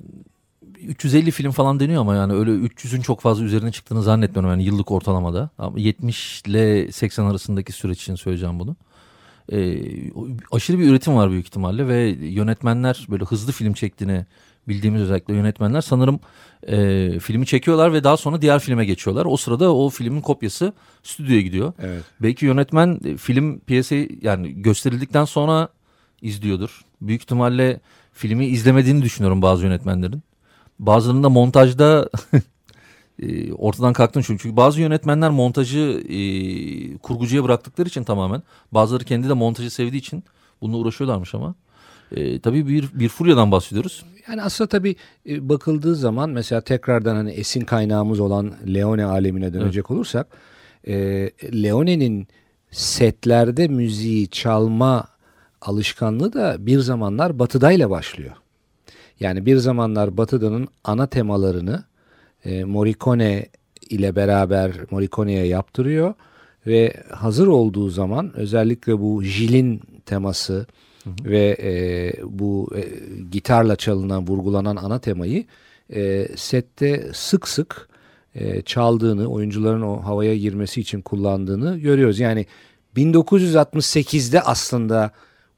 350 0.86 1.30
film 1.30 1.50
falan 1.50 1.80
deniyor 1.80 2.00
ama 2.00 2.14
yani 2.14 2.32
öyle 2.32 2.50
300'ün 2.50 3.00
çok 3.00 3.20
fazla 3.20 3.44
üzerine 3.44 3.72
çıktığını 3.72 4.02
zannetmiyorum 4.02 4.50
yani 4.50 4.64
yıllık 4.64 4.90
ortalamada. 4.90 5.50
Ama 5.58 5.78
70 5.78 6.42
ile 6.46 6.92
80 6.92 7.24
arasındaki 7.24 7.72
süreç 7.72 8.02
için 8.02 8.14
söyleyeceğim 8.14 8.60
bunu. 8.60 8.76
E, 9.52 9.78
aşırı 10.52 10.78
bir 10.78 10.88
üretim 10.88 11.16
var 11.16 11.30
büyük 11.30 11.46
ihtimalle 11.46 11.88
ve 11.88 11.98
yönetmenler 12.20 13.06
böyle 13.10 13.24
hızlı 13.24 13.52
film 13.52 13.72
çektiğini 13.72 14.26
bildiğimiz 14.68 15.02
özellikle 15.02 15.34
yönetmenler 15.34 15.80
sanırım 15.80 16.20
e, 16.66 17.18
filmi 17.18 17.46
çekiyorlar 17.46 17.92
ve 17.92 18.04
daha 18.04 18.16
sonra 18.16 18.42
diğer 18.42 18.58
filme 18.58 18.84
geçiyorlar. 18.84 19.24
O 19.24 19.36
sırada 19.36 19.74
o 19.74 19.90
filmin 19.90 20.20
kopyası 20.20 20.72
stüdyoya 21.02 21.40
gidiyor. 21.40 21.72
Evet. 21.78 22.04
Belki 22.20 22.46
yönetmen 22.46 23.00
e, 23.04 23.16
film 23.16 23.60
piyasayı 23.60 24.08
yani 24.22 24.62
gösterildikten 24.62 25.24
sonra 25.24 25.68
izliyordur. 26.22 26.80
Büyük 27.00 27.22
ihtimalle 27.22 27.80
filmi 28.12 28.46
izlemediğini 28.46 29.02
düşünüyorum 29.02 29.42
bazı 29.42 29.64
yönetmenlerin. 29.64 30.22
bazılarında 30.78 31.28
montajda 31.28 32.10
e, 33.22 33.52
ortadan 33.52 33.92
kalktın 33.92 34.22
çünkü 34.26 34.56
bazı 34.56 34.80
yönetmenler 34.80 35.30
montajı 35.30 36.02
e, 36.08 36.18
kurgucuya 36.98 37.44
bıraktıkları 37.44 37.88
için 37.88 38.04
tamamen 38.04 38.42
bazıları 38.72 39.04
kendi 39.04 39.28
de 39.28 39.32
montajı 39.32 39.70
sevdiği 39.70 40.00
için 40.00 40.24
bununla 40.60 40.76
uğraşıyorlarmış 40.76 41.34
ama 41.34 41.54
e, 42.16 42.40
tabii 42.40 42.68
bir 42.68 42.88
bir 42.94 43.08
furyadan 43.08 43.52
bahsediyoruz. 43.52 44.04
Yani 44.28 44.42
aslında 44.42 44.68
tabii 44.68 44.96
e, 45.28 45.48
bakıldığı 45.48 45.94
zaman 45.94 46.30
mesela 46.30 46.60
tekrardan 46.60 47.16
hani 47.16 47.30
esin 47.30 47.60
kaynağımız 47.60 48.20
olan 48.20 48.52
Leone 48.74 49.04
alemine 49.04 49.52
dönecek 49.52 49.84
evet. 49.84 49.90
olursak 49.90 50.26
e, 50.86 50.94
Leone'nin 51.62 52.28
setlerde 52.70 53.68
müziği 53.68 54.28
çalma 54.28 55.08
alışkanlığı 55.60 56.32
da 56.32 56.66
bir 56.66 56.78
zamanlar 56.78 57.38
Batı'da 57.38 57.72
ile 57.72 57.90
başlıyor. 57.90 58.32
Yani 59.20 59.46
bir 59.46 59.56
zamanlar 59.56 60.16
Batı'danın 60.16 60.68
ana 60.84 61.06
temalarını 61.06 61.84
e, 62.44 62.64
Morricone 62.64 63.46
ile 63.90 64.16
beraber 64.16 64.72
Morricone'ye 64.90 65.46
yaptırıyor 65.46 66.14
ve 66.66 66.94
hazır 67.10 67.46
olduğu 67.46 67.88
zaman 67.88 68.36
özellikle 68.36 69.00
bu 69.00 69.22
Jil'in 69.22 69.80
teması 70.06 70.66
hı 71.04 71.10
hı. 71.10 71.14
ve 71.24 71.56
e, 71.62 71.72
bu 72.24 72.72
e, 72.76 72.84
gitarla 73.30 73.76
çalınan 73.76 74.26
vurgulanan 74.26 74.76
ana 74.76 74.98
temayı 74.98 75.44
e, 75.94 76.28
sette 76.36 77.10
sık 77.12 77.48
sık 77.48 77.88
e, 78.34 78.62
çaldığını 78.62 79.26
oyuncuların 79.26 79.82
o 79.82 80.04
havaya 80.04 80.36
girmesi 80.36 80.80
için 80.80 81.00
kullandığını 81.00 81.78
görüyoruz. 81.78 82.18
Yani 82.18 82.46
1968'de 82.96 84.40
aslında 84.40 85.10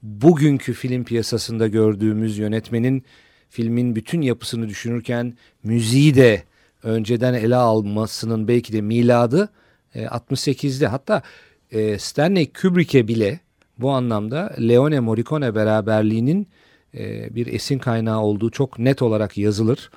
bugünkü 0.03 0.73
film 0.73 1.05
piyasasında 1.05 1.69
gördüğümüz 1.69 2.39
yönetmenin 2.39 3.05
filmin 3.51 3.97
bütün 3.97 4.21
yapısını 4.21 4.69
düşünürken 4.69 5.37
müziği 5.65 6.15
de 6.15 6.43
önceden 6.83 7.35
ele 7.35 7.57
almasının 7.57 8.49
belki 8.49 8.73
de 8.73 8.81
miladı 8.81 9.49
e, 9.95 10.05
68'de. 10.05 10.87
Hatta 10.87 11.23
e, 11.71 11.99
Stanley 11.99 12.53
Kubrick'e 12.53 13.09
bile 13.09 13.41
bu 13.79 13.91
anlamda 13.91 14.55
Leone 14.61 15.01
Morricone 15.01 15.55
beraberliğinin 15.55 16.49
e, 16.95 17.35
bir 17.35 17.47
esin 17.47 17.79
kaynağı 17.79 18.21
olduğu 18.21 18.51
çok 18.51 18.79
net 18.79 19.03
olarak 19.03 19.39
yazılır. 19.39 19.91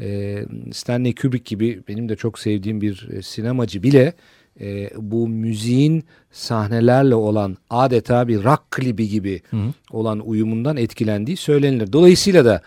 E, 0.00 0.38
Stanley 0.72 1.14
Kubrick 1.14 1.54
gibi 1.54 1.82
benim 1.88 2.08
de 2.08 2.16
çok 2.16 2.38
sevdiğim 2.38 2.80
bir 2.80 3.08
e, 3.12 3.22
sinemacı 3.22 3.82
bile 3.82 4.12
e, 4.60 4.90
bu 4.96 5.28
müziğin 5.28 6.04
sahnelerle 6.30 7.14
olan 7.14 7.56
adeta 7.70 8.28
bir 8.28 8.44
rock 8.44 8.70
klibi 8.70 9.08
gibi 9.08 9.42
hı 9.50 9.56
hı. 9.56 9.72
olan 9.90 10.28
uyumundan 10.28 10.76
etkilendiği 10.76 11.36
söylenilir. 11.36 11.92
Dolayısıyla 11.92 12.44
da 12.44 12.62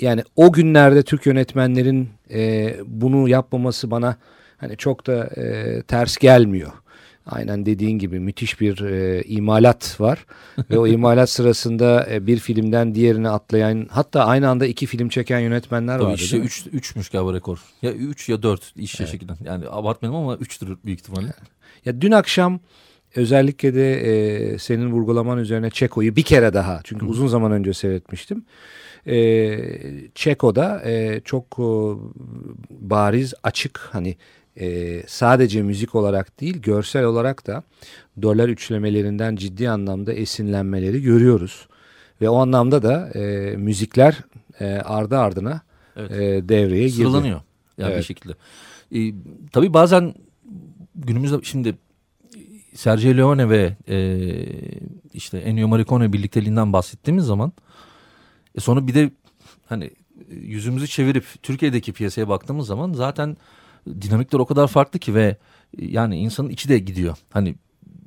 yani 0.00 0.22
o 0.36 0.52
günlerde 0.52 1.02
Türk 1.02 1.26
yönetmenlerin 1.26 2.08
e, 2.30 2.74
bunu 2.86 3.28
yapmaması 3.28 3.90
bana 3.90 4.16
hani 4.56 4.76
çok 4.76 5.06
da 5.06 5.24
e, 5.24 5.82
ters 5.82 6.16
gelmiyor. 6.16 6.72
Aynen 7.26 7.66
dediğin 7.66 7.98
gibi 7.98 8.20
müthiş 8.20 8.60
bir 8.60 8.80
e, 8.80 9.22
imalat 9.22 10.00
var 10.00 10.26
ve 10.70 10.78
o 10.78 10.86
imalat 10.86 11.30
sırasında 11.30 12.06
e, 12.10 12.26
bir 12.26 12.38
filmden 12.38 12.94
diğerine 12.94 13.28
atlayan 13.28 13.86
hatta 13.90 14.24
aynı 14.24 14.48
anda 14.48 14.66
iki 14.66 14.86
film 14.86 15.08
çeken 15.08 15.38
yönetmenler 15.38 15.98
var. 15.98 16.14
İşte 16.14 16.36
üç, 16.36 16.66
üçmüş 16.72 17.08
galiba 17.08 17.34
rekor. 17.34 17.58
Ya 17.82 17.92
üç 17.92 18.28
ya 18.28 18.42
dört 18.42 18.72
iş 18.76 19.00
evet. 19.00 19.10
şekilde. 19.10 19.32
Yani 19.44 19.64
abartmayalım 19.70 20.20
ama 20.20 20.36
üçtür 20.36 20.76
büyük 20.84 21.00
ihtimalle. 21.00 21.32
Ya 21.84 22.00
dün 22.00 22.12
akşam 22.12 22.60
özellikle 23.16 23.74
de 23.74 23.94
e, 24.00 24.58
senin 24.58 24.90
vurgulaman 24.90 25.38
üzerine 25.38 25.70
Çeko'yu 25.70 26.16
bir 26.16 26.22
kere 26.22 26.54
daha 26.54 26.80
çünkü 26.84 27.06
Hı. 27.06 27.10
uzun 27.10 27.26
zaman 27.26 27.52
önce 27.52 27.74
seyretmiştim. 27.74 28.44
E, 29.06 29.58
Çeko'da 30.14 30.82
e, 30.84 31.20
çok 31.24 31.44
e, 31.44 31.68
bariz 32.70 33.34
açık 33.42 33.78
hani 33.92 34.16
e, 34.60 35.02
sadece 35.06 35.62
müzik 35.62 35.94
olarak 35.94 36.40
değil 36.40 36.62
görsel 36.62 37.04
olarak 37.04 37.46
da 37.46 37.62
dolar 38.22 38.48
üçlemelerinden 38.48 39.36
ciddi 39.36 39.70
anlamda 39.70 40.12
esinlenmeleri 40.12 41.02
görüyoruz. 41.02 41.68
Ve 42.20 42.28
o 42.28 42.36
anlamda 42.36 42.82
da 42.82 43.10
e, 43.18 43.56
müzikler 43.56 44.18
e, 44.60 44.64
ardı 44.66 45.18
ardına 45.18 45.60
evet. 45.96 46.10
e, 46.10 46.48
devreye 46.48 46.88
girdi. 46.88 46.96
Sıralanıyor 46.96 47.40
yani 47.78 47.90
evet. 47.90 47.98
bir 47.98 48.04
şekilde. 48.04 48.34
E, 48.94 49.14
tabii 49.52 49.74
bazen 49.74 50.14
günümüzde 50.94 51.36
şimdi 51.42 51.74
Sergio 52.74 53.16
Leone 53.16 53.50
ve 53.50 53.76
e, 53.88 54.18
işte 55.14 55.38
Ennio 55.38 55.68
Morricone 55.68 56.12
birlikteliğinden 56.12 56.72
bahsettiğimiz 56.72 57.24
zaman 57.24 57.52
e 58.56 58.60
sonra 58.60 58.86
bir 58.86 58.94
de 58.94 59.10
hani 59.66 59.90
yüzümüzü 60.30 60.86
çevirip 60.86 61.24
Türkiye'deki 61.42 61.92
piyasaya 61.92 62.28
baktığımız 62.28 62.66
zaman 62.66 62.92
zaten 62.92 63.36
dinamikler 64.00 64.38
o 64.38 64.46
kadar 64.46 64.66
farklı 64.66 64.98
ki 64.98 65.14
ve 65.14 65.36
yani 65.78 66.16
insanın 66.18 66.48
içi 66.48 66.68
de 66.68 66.78
gidiyor. 66.78 67.16
Hani 67.30 67.54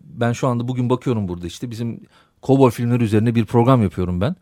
ben 0.03 0.33
şu 0.33 0.47
anda 0.47 0.67
bugün 0.67 0.89
bakıyorum 0.89 1.27
burada 1.27 1.47
işte 1.47 1.71
bizim 1.71 1.99
kovboy 2.41 2.71
filmleri 2.71 3.03
üzerine 3.03 3.35
bir 3.35 3.45
program 3.45 3.83
yapıyorum 3.83 4.21
ben. 4.21 4.35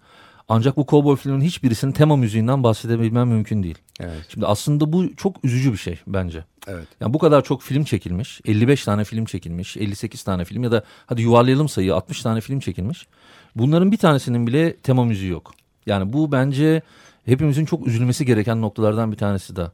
Ancak 0.50 0.78
bu 0.78 0.86
kovboy 0.86 1.16
filminin 1.16 1.46
hiçbirisinin 1.46 1.92
tema 1.92 2.16
müziğinden 2.16 2.64
bahsedebilmem 2.64 3.28
mümkün 3.28 3.64
değil. 3.64 3.78
Evet. 4.00 4.26
Şimdi 4.30 4.46
aslında 4.46 4.94
bu 4.94 5.16
çok 5.16 5.46
üzücü 5.46 5.72
bir 5.72 5.78
şey 5.78 6.00
bence. 6.08 6.46
Evet. 6.68 6.88
Yani 7.00 7.14
bu 7.14 7.20
kadar 7.20 7.44
çok 7.44 7.62
film 7.62 7.84
çekilmiş. 7.84 8.42
55 8.46 8.84
tane 8.84 9.04
film 9.04 9.26
çekilmiş. 9.26 9.78
58 9.78 10.24
tane 10.24 10.46
film 10.46 10.64
ya 10.64 10.72
da 10.72 10.84
hadi 11.06 11.22
yuvarlayalım 11.22 11.70
sayıyı 11.70 11.96
60 11.96 12.22
tane 12.22 12.42
film 12.42 12.60
çekilmiş. 12.60 13.08
Bunların 13.56 13.92
bir 13.92 13.98
tanesinin 13.98 14.48
bile 14.48 14.76
tema 14.76 15.06
müziği 15.06 15.32
yok. 15.32 15.54
Yani 15.88 16.14
bu 16.14 16.32
bence 16.32 16.82
hepimizin 17.26 17.66
çok 17.66 17.88
üzülmesi 17.88 18.26
gereken 18.26 18.62
noktalardan 18.62 19.12
bir 19.12 19.18
tanesi 19.18 19.56
de. 19.56 19.72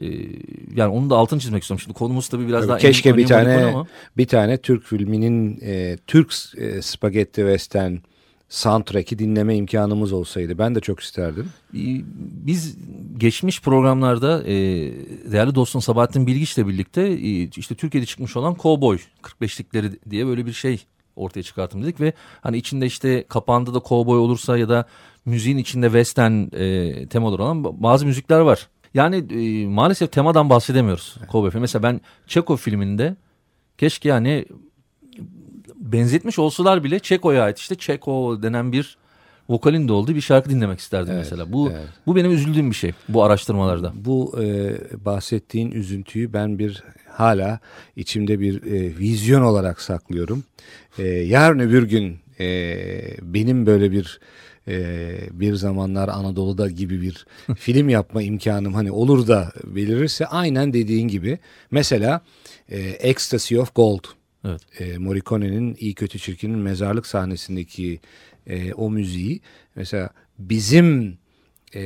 Ee, 0.00 0.06
yani 0.74 0.92
onu 0.92 1.10
da 1.10 1.16
altını 1.16 1.40
çizmek 1.40 1.62
istiyorum. 1.62 1.80
Şimdi 1.80 1.98
konumuz 1.98 2.28
tabii 2.28 2.48
biraz 2.48 2.60
tabii 2.60 2.68
daha 2.68 2.78
keşke 2.78 3.16
bir 3.16 3.26
tane 3.26 3.64
ama. 3.64 3.86
bir 4.16 4.26
tane 4.26 4.58
Türk 4.58 4.84
filminin 4.84 5.60
e, 5.62 5.96
Türk 6.06 6.34
e, 6.56 6.82
spagetti 6.82 7.40
western 7.40 7.94
soundtrack'i 8.48 9.18
dinleme 9.18 9.56
imkanımız 9.56 10.12
olsaydı 10.12 10.58
ben 10.58 10.74
de 10.74 10.80
çok 10.80 11.00
isterdim. 11.00 11.48
Ee, 11.74 12.02
biz 12.46 12.76
geçmiş 13.18 13.62
programlarda 13.62 14.42
e, 14.44 14.54
değerli 15.32 15.54
dostum 15.54 15.82
Sabahattin 15.82 16.26
Bilgiç'le 16.26 16.58
birlikte 16.58 17.02
e, 17.02 17.48
işte 17.56 17.74
Türkiye'de 17.74 18.06
çıkmış 18.06 18.36
olan 18.36 18.56
Cowboy 18.62 18.98
45'likleri 19.22 20.10
diye 20.10 20.26
böyle 20.26 20.46
bir 20.46 20.52
şey 20.52 20.84
ortaya 21.16 21.42
çıkarttım 21.42 21.82
dedik 21.82 22.00
ve 22.00 22.12
hani 22.40 22.56
içinde 22.56 22.86
işte 22.86 23.24
kapağında 23.28 23.74
da 23.74 23.80
cowboy 23.88 24.18
olursa 24.18 24.58
ya 24.58 24.68
da 24.68 24.84
müziğin 25.24 25.58
içinde 25.58 25.86
western 25.86 26.32
e, 26.52 27.06
temalar 27.08 27.38
olan 27.38 27.82
bazı 27.82 28.06
müzikler 28.06 28.40
var. 28.40 28.68
Yani 28.94 29.16
e, 29.16 29.66
maalesef 29.66 30.12
temadan 30.12 30.50
bahsedemiyoruz 30.50 31.14
evet. 31.18 31.30
Cowboy 31.30 31.50
filmi. 31.50 31.60
Mesela 31.60 31.82
ben 31.82 32.00
Çeko 32.26 32.56
filminde 32.56 33.16
keşke 33.78 34.08
yani 34.08 34.44
benzetmiş 35.76 36.38
olsalar 36.38 36.84
bile 36.84 36.98
Çeko'ya 36.98 37.42
ait 37.42 37.58
işte 37.58 37.74
Çeko 37.74 38.42
denen 38.42 38.72
bir 38.72 38.96
vokalin 39.48 39.88
de 39.88 39.92
olduğu 39.92 40.14
bir 40.14 40.20
şarkı 40.20 40.50
dinlemek 40.50 40.80
isterdim 40.80 41.12
evet, 41.12 41.24
mesela. 41.24 41.52
Bu 41.52 41.70
evet. 41.70 41.86
bu 42.06 42.16
benim 42.16 42.32
üzüldüğüm 42.32 42.70
bir 42.70 42.76
şey 42.76 42.92
bu 43.08 43.24
araştırmalarda. 43.24 43.92
Bu 43.94 44.42
e, 44.42 44.74
bahsettiğin 45.04 45.70
üzüntüyü 45.70 46.32
ben 46.32 46.58
bir 46.58 46.84
hala 47.18 47.60
içimde 47.96 48.40
bir 48.40 48.62
e, 48.62 48.98
vizyon 48.98 49.42
olarak 49.42 49.80
saklıyorum. 49.80 50.44
E, 50.98 51.02
yarın 51.06 51.58
öbür 51.58 51.82
gün 51.82 52.18
e, 52.40 52.76
benim 53.22 53.66
böyle 53.66 53.92
bir 53.92 54.20
e, 54.68 55.18
bir 55.32 55.54
zamanlar 55.54 56.08
Anadolu'da 56.08 56.70
gibi 56.70 57.02
bir 57.02 57.26
film 57.54 57.88
yapma 57.88 58.22
imkanım 58.22 58.74
hani 58.74 58.90
olur 58.90 59.28
da 59.28 59.52
belirirse 59.64 60.26
aynen 60.26 60.72
dediğin 60.72 61.08
gibi 61.08 61.38
mesela 61.70 62.20
e, 62.68 62.78
Ecstasy 62.80 63.58
of 63.58 63.74
Gold 63.74 64.04
evet. 64.44 64.60
e, 64.78 64.98
Morricone'nin 64.98 65.76
iyi 65.80 65.94
kötü 65.94 66.18
çirkinin 66.18 66.58
mezarlık 66.58 67.06
sahnesindeki 67.06 68.00
e, 68.46 68.72
o 68.72 68.90
müziği 68.90 69.40
mesela 69.76 70.10
bizim 70.38 71.18
e, 71.74 71.80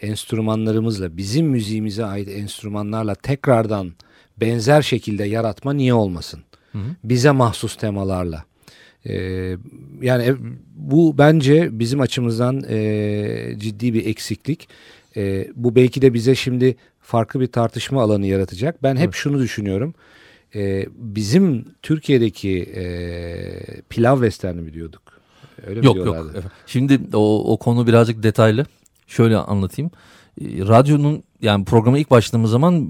enstrümanlarımızla 0.00 1.16
bizim 1.16 1.46
müziğimize 1.46 2.04
ait 2.04 2.28
enstrümanlarla 2.28 3.14
tekrardan 3.14 3.92
benzer 4.40 4.82
şekilde 4.82 5.24
yaratma 5.24 5.72
niye 5.72 5.94
olmasın? 5.94 6.40
Hı 6.72 6.78
hı. 6.78 6.96
Bize 7.04 7.30
mahsus 7.30 7.76
temalarla. 7.76 8.44
Ee, 9.06 9.56
yani 10.02 10.34
bu 10.76 11.18
bence 11.18 11.78
bizim 11.78 12.00
açımızdan 12.00 12.64
e, 12.68 13.54
ciddi 13.58 13.94
bir 13.94 14.06
eksiklik. 14.06 14.68
E, 15.16 15.48
bu 15.54 15.74
belki 15.74 16.02
de 16.02 16.14
bize 16.14 16.34
şimdi 16.34 16.76
farklı 17.00 17.40
bir 17.40 17.46
tartışma 17.46 18.02
alanı 18.02 18.26
yaratacak. 18.26 18.82
Ben 18.82 18.96
hep 18.96 19.04
evet. 19.04 19.14
şunu 19.14 19.38
düşünüyorum. 19.38 19.94
E, 20.54 20.86
bizim 20.96 21.64
Türkiye'deki 21.82 22.62
e, 22.62 22.82
pilav 23.88 24.16
western'i 24.16 24.60
mi 24.60 24.74
diyorduk? 24.74 25.02
Öyle 25.66 25.80
yok 25.86 25.96
yok. 25.96 26.26
Şimdi 26.66 27.16
o, 27.16 27.52
o 27.52 27.56
konu 27.56 27.86
birazcık 27.86 28.22
detaylı. 28.22 28.66
Şöyle 29.06 29.36
anlatayım. 29.36 29.90
E, 30.40 30.68
radyonun 30.68 31.22
yani 31.42 31.64
programa 31.64 31.98
ilk 31.98 32.10
başladığımız 32.10 32.50
zaman 32.50 32.86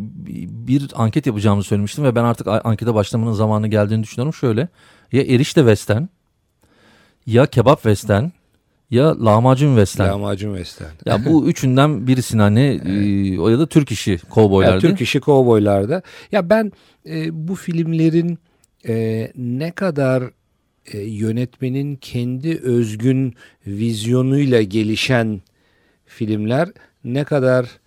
bir 0.68 0.82
anket 0.94 1.26
yapacağımızı 1.26 1.68
söylemiştim 1.68 2.04
ve 2.04 2.14
ben 2.14 2.24
artık 2.24 2.46
ankete 2.46 2.94
başlamanın 2.94 3.32
zamanı 3.32 3.68
geldiğini 3.68 4.02
düşünüyorum. 4.02 4.34
Şöyle 4.34 4.68
ya 5.12 5.22
erişte 5.22 5.60
western 5.60 6.02
ya 7.26 7.46
kebap 7.46 7.82
western 7.82 8.24
ya 8.90 9.24
lahmacun 9.24 9.68
western. 9.68 10.08
Lahmacun 10.08 10.56
western. 10.56 10.90
Ya 11.06 11.24
bu 11.24 11.46
üçünden 11.48 12.06
birisini 12.06 12.42
hani 12.42 12.80
e, 12.84 13.38
o 13.38 13.48
ya 13.48 13.58
da 13.58 13.66
Türk 13.66 13.92
işi 13.92 14.18
kovboylardı. 14.30 14.86
Ya, 14.86 14.90
Türk 14.90 15.00
işi 15.00 15.20
kovboylarda. 15.20 16.02
Ya 16.32 16.50
ben 16.50 16.72
e, 17.06 17.48
bu 17.48 17.54
filmlerin 17.54 18.38
e, 18.88 19.32
ne 19.36 19.70
kadar 19.70 20.22
e, 20.92 20.98
yönetmenin 20.98 21.96
kendi 21.96 22.58
özgün 22.58 23.34
vizyonuyla 23.66 24.62
gelişen 24.62 25.40
filmler 26.06 26.68
ne 27.14 27.24
kadar 27.24 27.78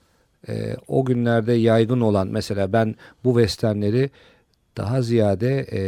e, 0.47 0.75
o 0.87 1.05
günlerde 1.05 1.53
yaygın 1.53 2.01
olan 2.01 2.27
mesela 2.27 2.73
ben 2.73 2.95
bu 3.23 3.29
westernleri 3.33 4.09
daha 4.77 5.01
ziyade 5.01 5.59
e, 5.59 5.79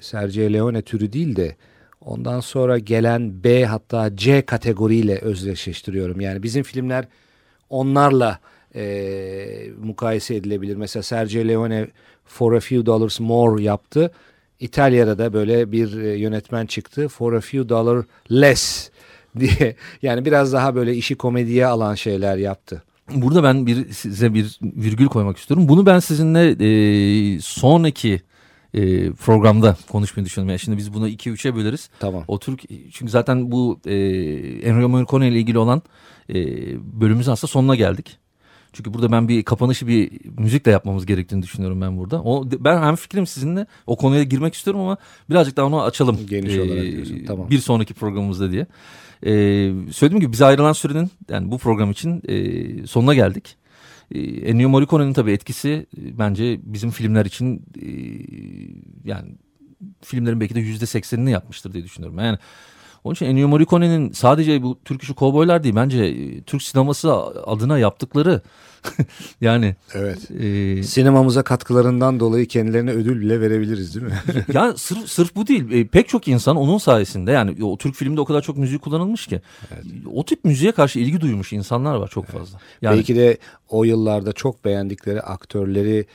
Sergio 0.00 0.52
Leone 0.52 0.82
türü 0.82 1.12
değil 1.12 1.36
de 1.36 1.56
ondan 2.00 2.40
sonra 2.40 2.78
gelen 2.78 3.44
B 3.44 3.64
hatta 3.64 4.16
C 4.16 4.42
kategoriyle 4.42 5.18
özdeşleştiriyorum. 5.18 6.20
Yani 6.20 6.42
bizim 6.42 6.62
filmler 6.62 7.04
onlarla 7.70 8.38
e, 8.74 9.70
mukayese 9.82 10.34
edilebilir. 10.34 10.76
Mesela 10.76 11.02
Sergio 11.02 11.48
Leone 11.48 11.86
For 12.24 12.52
a 12.52 12.60
Few 12.60 12.86
Dollars 12.86 13.20
More 13.20 13.62
yaptı. 13.62 14.10
İtalya'da 14.60 15.18
da 15.18 15.32
böyle 15.32 15.72
bir 15.72 15.98
e, 16.02 16.18
yönetmen 16.18 16.66
çıktı. 16.66 17.08
For 17.08 17.32
a 17.32 17.40
Few 17.40 17.68
Dollars 17.68 18.04
Less 18.30 18.90
diye. 19.40 19.76
Yani 20.02 20.24
biraz 20.24 20.52
daha 20.52 20.74
böyle 20.74 20.94
işi 20.94 21.14
komediye 21.14 21.66
alan 21.66 21.94
şeyler 21.94 22.36
yaptı. 22.36 22.82
Burada 23.14 23.42
ben 23.42 23.66
bir 23.66 23.92
size 23.92 24.34
bir 24.34 24.58
virgül 24.62 25.06
koymak 25.06 25.36
istiyorum. 25.36 25.68
Bunu 25.68 25.86
ben 25.86 25.98
sizinle 25.98 26.50
e, 26.50 27.40
sonraki 27.40 28.20
e, 28.74 29.12
programda 29.12 29.76
konuşmayı 29.88 30.26
düşünüyorum. 30.26 30.50
Yani 30.50 30.58
şimdi 30.58 30.78
biz 30.78 30.94
bunu 30.94 31.08
2-3'e 31.08 31.54
böleriz. 31.54 31.90
Tamam. 32.00 32.24
O 32.28 32.38
Türk 32.38 32.62
çünkü 32.92 33.10
zaten 33.10 33.52
bu 33.52 33.80
e, 33.86 33.94
Enrico 34.62 34.88
Morricone 34.88 35.28
ile 35.28 35.38
ilgili 35.38 35.58
olan 35.58 35.82
e, 36.30 36.34
bölümümüzün 37.00 37.32
aslında 37.32 37.50
sonuna 37.50 37.74
geldik. 37.74 38.18
Çünkü 38.72 38.94
burada 38.94 39.12
ben 39.12 39.28
bir 39.28 39.42
kapanışı 39.42 39.86
bir 39.86 40.10
müzikle 40.38 40.70
yapmamız 40.70 41.06
gerektiğini 41.06 41.42
düşünüyorum 41.42 41.80
ben 41.80 41.98
burada. 41.98 42.22
O, 42.22 42.44
ben 42.50 42.82
hem 42.82 42.96
fikrim 42.96 43.26
sizinle 43.26 43.66
o 43.86 43.96
konuya 43.96 44.22
girmek 44.22 44.54
istiyorum 44.54 44.80
ama 44.80 44.96
birazcık 45.30 45.56
daha 45.56 45.66
onu 45.66 45.82
açalım. 45.82 46.18
Geniş 46.30 46.54
ee, 46.54 46.62
olarak 46.62 46.82
diyorsun. 46.82 47.24
Tamam. 47.26 47.50
Bir 47.50 47.58
sonraki 47.58 47.94
programımızda 47.94 48.50
diye. 48.50 48.66
Ee, 49.24 49.72
söylediğim 49.92 50.20
gibi 50.20 50.32
bize 50.32 50.44
ayrılan 50.44 50.72
sürenin 50.72 51.10
yani 51.28 51.50
bu 51.50 51.58
program 51.58 51.90
için 51.90 52.22
e, 52.28 52.86
sonuna 52.86 53.14
geldik. 53.14 53.56
E, 54.14 54.20
Ennio 54.20 54.68
Morricone'nin 54.68 55.12
tabii 55.12 55.32
etkisi 55.32 55.86
e, 55.98 56.18
bence 56.18 56.60
bizim 56.62 56.90
filmler 56.90 57.24
için 57.24 57.62
e, 57.82 57.88
yani 59.04 59.28
filmlerin 60.02 60.40
belki 60.40 60.54
de 60.54 60.60
yüzde 60.60 60.86
seksenini 60.86 61.30
yapmıştır 61.30 61.72
diye 61.72 61.84
düşünüyorum. 61.84 62.18
Yani 62.18 62.38
onun 63.06 63.14
için 63.14 63.26
Ennio 63.26 63.48
Morricone'nin 63.48 64.12
sadece 64.12 64.62
bu 64.62 64.78
Türk 64.84 65.02
işi 65.02 65.14
kovboylar 65.14 65.64
değil 65.64 65.74
bence 65.76 66.04
e, 66.04 66.42
Türk 66.42 66.62
sineması 66.62 67.12
adına 67.46 67.78
yaptıkları 67.78 68.40
yani. 69.40 69.76
Evet. 69.94 70.30
E, 70.30 70.82
Sinemamıza 70.82 71.42
katkılarından 71.42 72.20
dolayı 72.20 72.46
kendilerine 72.46 72.90
ödül 72.90 73.20
bile 73.20 73.40
verebiliriz 73.40 73.94
değil 73.94 74.06
mi? 74.06 74.12
yani 74.52 74.78
sırf, 74.78 75.08
sırf 75.08 75.36
bu 75.36 75.46
değil. 75.46 75.72
E, 75.72 75.86
pek 75.86 76.08
çok 76.08 76.28
insan 76.28 76.56
onun 76.56 76.78
sayesinde 76.78 77.32
yani 77.32 77.64
o 77.64 77.78
Türk 77.78 77.94
filmde 77.94 78.20
o 78.20 78.24
kadar 78.24 78.42
çok 78.42 78.56
müziği 78.56 78.78
kullanılmış 78.78 79.26
ki. 79.26 79.40
Evet. 79.74 79.84
O 80.12 80.24
tip 80.24 80.44
müziğe 80.44 80.72
karşı 80.72 80.98
ilgi 80.98 81.20
duymuş 81.20 81.52
insanlar 81.52 81.94
var 81.94 82.08
çok 82.08 82.24
evet. 82.24 82.38
fazla. 82.38 82.58
Yani, 82.82 82.96
Belki 82.96 83.16
de 83.16 83.38
o 83.68 83.84
yıllarda 83.84 84.32
çok 84.32 84.64
beğendikleri 84.64 85.22
aktörleri 85.22 86.06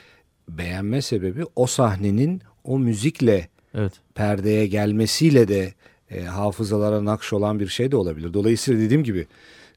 beğenme 0.48 1.02
sebebi 1.02 1.44
o 1.56 1.66
sahnenin 1.66 2.42
o 2.64 2.78
müzikle 2.78 3.48
evet. 3.74 3.92
perdeye 4.14 4.66
gelmesiyle 4.66 5.48
de 5.48 5.74
e, 6.14 6.22
hafızalara 6.24 7.04
nakş 7.04 7.32
olan 7.32 7.60
bir 7.60 7.68
şey 7.68 7.92
de 7.92 7.96
olabilir. 7.96 8.34
Dolayısıyla 8.34 8.80
dediğim 8.80 9.04
gibi 9.04 9.26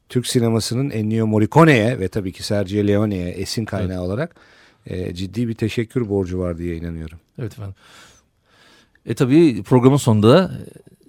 Türk 0.09 0.27
sinemasının 0.27 0.89
Ennio 0.89 1.27
Morricone'ye 1.27 1.99
ve 1.99 2.07
tabii 2.07 2.31
ki 2.31 2.43
Sergio 2.43 2.87
Leone'ye 2.87 3.29
esin 3.29 3.65
kaynağı 3.65 3.97
evet. 3.97 4.07
olarak 4.07 4.35
e, 4.85 5.13
ciddi 5.13 5.47
bir 5.47 5.53
teşekkür 5.53 6.09
borcu 6.09 6.39
var 6.39 6.57
diye 6.57 6.75
inanıyorum. 6.75 7.19
Evet 7.39 7.53
efendim. 7.53 7.75
E 9.05 9.13
tabii 9.13 9.63
programın 9.63 9.97
sonunda 9.97 10.51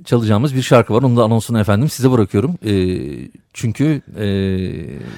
çalacağımız 0.04 0.54
bir 0.54 0.62
şarkı 0.62 0.94
var. 0.94 1.02
Onu 1.02 1.16
da 1.16 1.24
anonsunu 1.24 1.60
efendim 1.60 1.88
size 1.88 2.10
bırakıyorum. 2.10 2.54
E, 2.66 2.74
çünkü 3.52 4.02
e, 4.18 4.26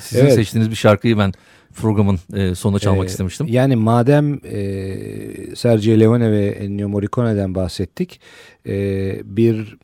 sizin 0.01 0.25
evet. 0.25 0.35
seçtiğiniz 0.35 0.71
bir 0.71 0.77
şarkıyı 0.77 1.19
ben 1.19 1.33
programın 1.75 2.19
e, 2.35 2.55
sonuna 2.55 2.79
çalmak 2.79 3.05
ee, 3.05 3.11
istemiştim. 3.11 3.47
Yani 3.47 3.77
madem 3.77 4.41
e, 4.45 5.57
Sergio 5.57 6.01
Leone 6.01 6.33
ve 6.33 6.47
Ennio 6.47 6.89
Morricone'den 6.89 7.55
bahsettik. 7.55 8.21
E, 8.67 8.77
bir 9.25 9.77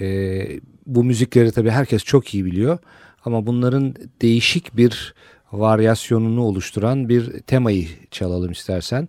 e, 0.00 0.46
bu 0.86 1.04
müzikleri 1.04 1.52
tabii 1.52 1.70
herkes 1.70 2.04
çok 2.04 2.34
iyi 2.34 2.44
biliyor. 2.44 2.78
Ama 3.24 3.46
bunların 3.46 3.94
değişik 4.22 4.76
bir 4.76 5.14
varyasyonunu 5.52 6.42
oluşturan 6.42 7.08
bir 7.08 7.40
temayı 7.40 7.88
çalalım 8.10 8.52
istersen. 8.52 9.08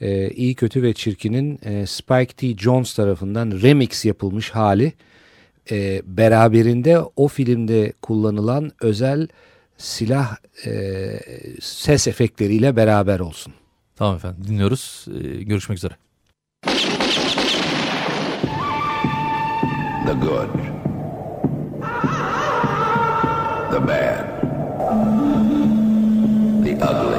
Ee, 0.00 0.30
İyi 0.30 0.54
Kötü 0.54 0.82
ve 0.82 0.92
Çirkin'in 0.92 1.58
e, 1.62 1.86
Spike 1.86 2.34
T. 2.36 2.56
Jones 2.56 2.94
tarafından 2.94 3.62
remix 3.62 4.04
yapılmış 4.04 4.50
hali 4.50 4.92
e, 5.70 6.02
beraberinde 6.04 6.98
o 7.16 7.28
filmde 7.28 7.92
kullanılan 8.02 8.70
özel 8.80 9.28
silah 9.76 10.36
e, 10.66 11.10
ses 11.60 12.06
efektleriyle 12.08 12.76
beraber 12.76 13.20
olsun. 13.20 13.54
Tamam 13.96 14.16
efendim 14.16 14.44
dinliyoruz. 14.48 15.06
Ee, 15.08 15.42
görüşmek 15.42 15.78
üzere. 15.78 15.94
The 20.08 20.14
Good 20.14 20.48
the 23.70 23.80
bad, 23.86 24.24
the 26.64 26.72
ugly, 26.80 27.17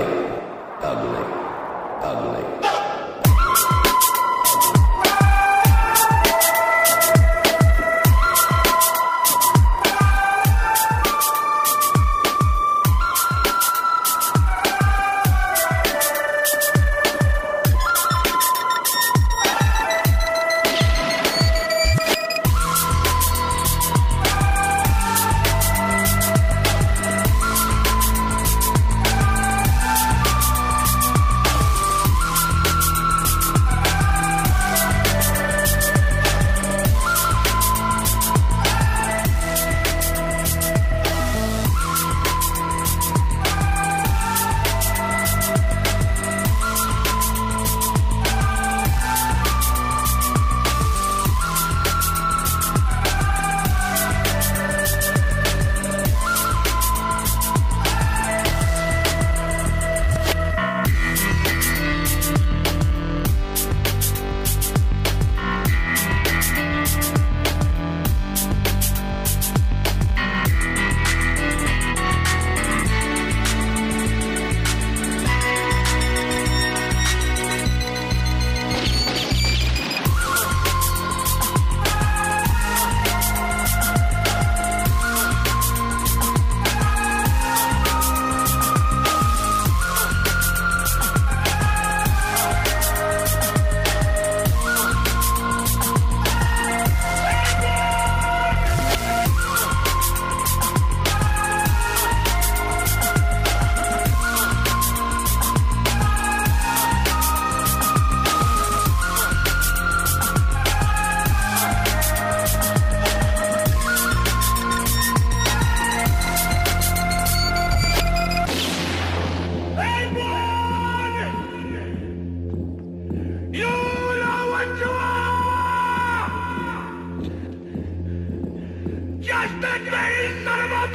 Bring 129.85 129.91
me 129.91 130.43
none 130.43 130.73
of! 130.73 130.89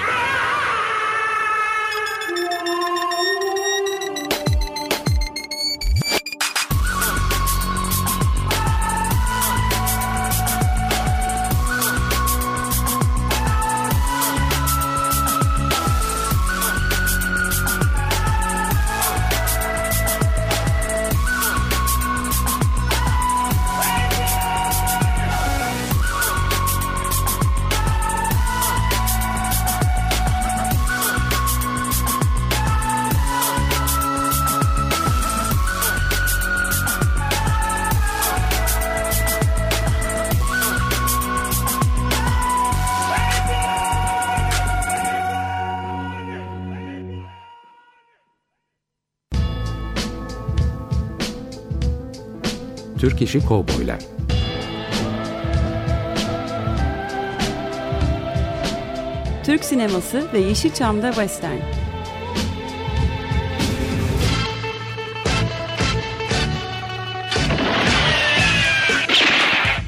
Türk 52.98 53.22
işi 53.22 53.46
kovboylar. 53.46 53.98
Türk 59.44 59.64
sineması 59.64 60.32
ve 60.32 60.38
Yeşilçam'da 60.38 61.12
Western. 61.12 61.58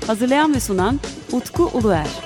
Hazırlayan 0.07 0.55
ve 0.55 0.61
sunan 0.61 1.01
Utku 1.33 1.71
Uluer. 1.75 2.26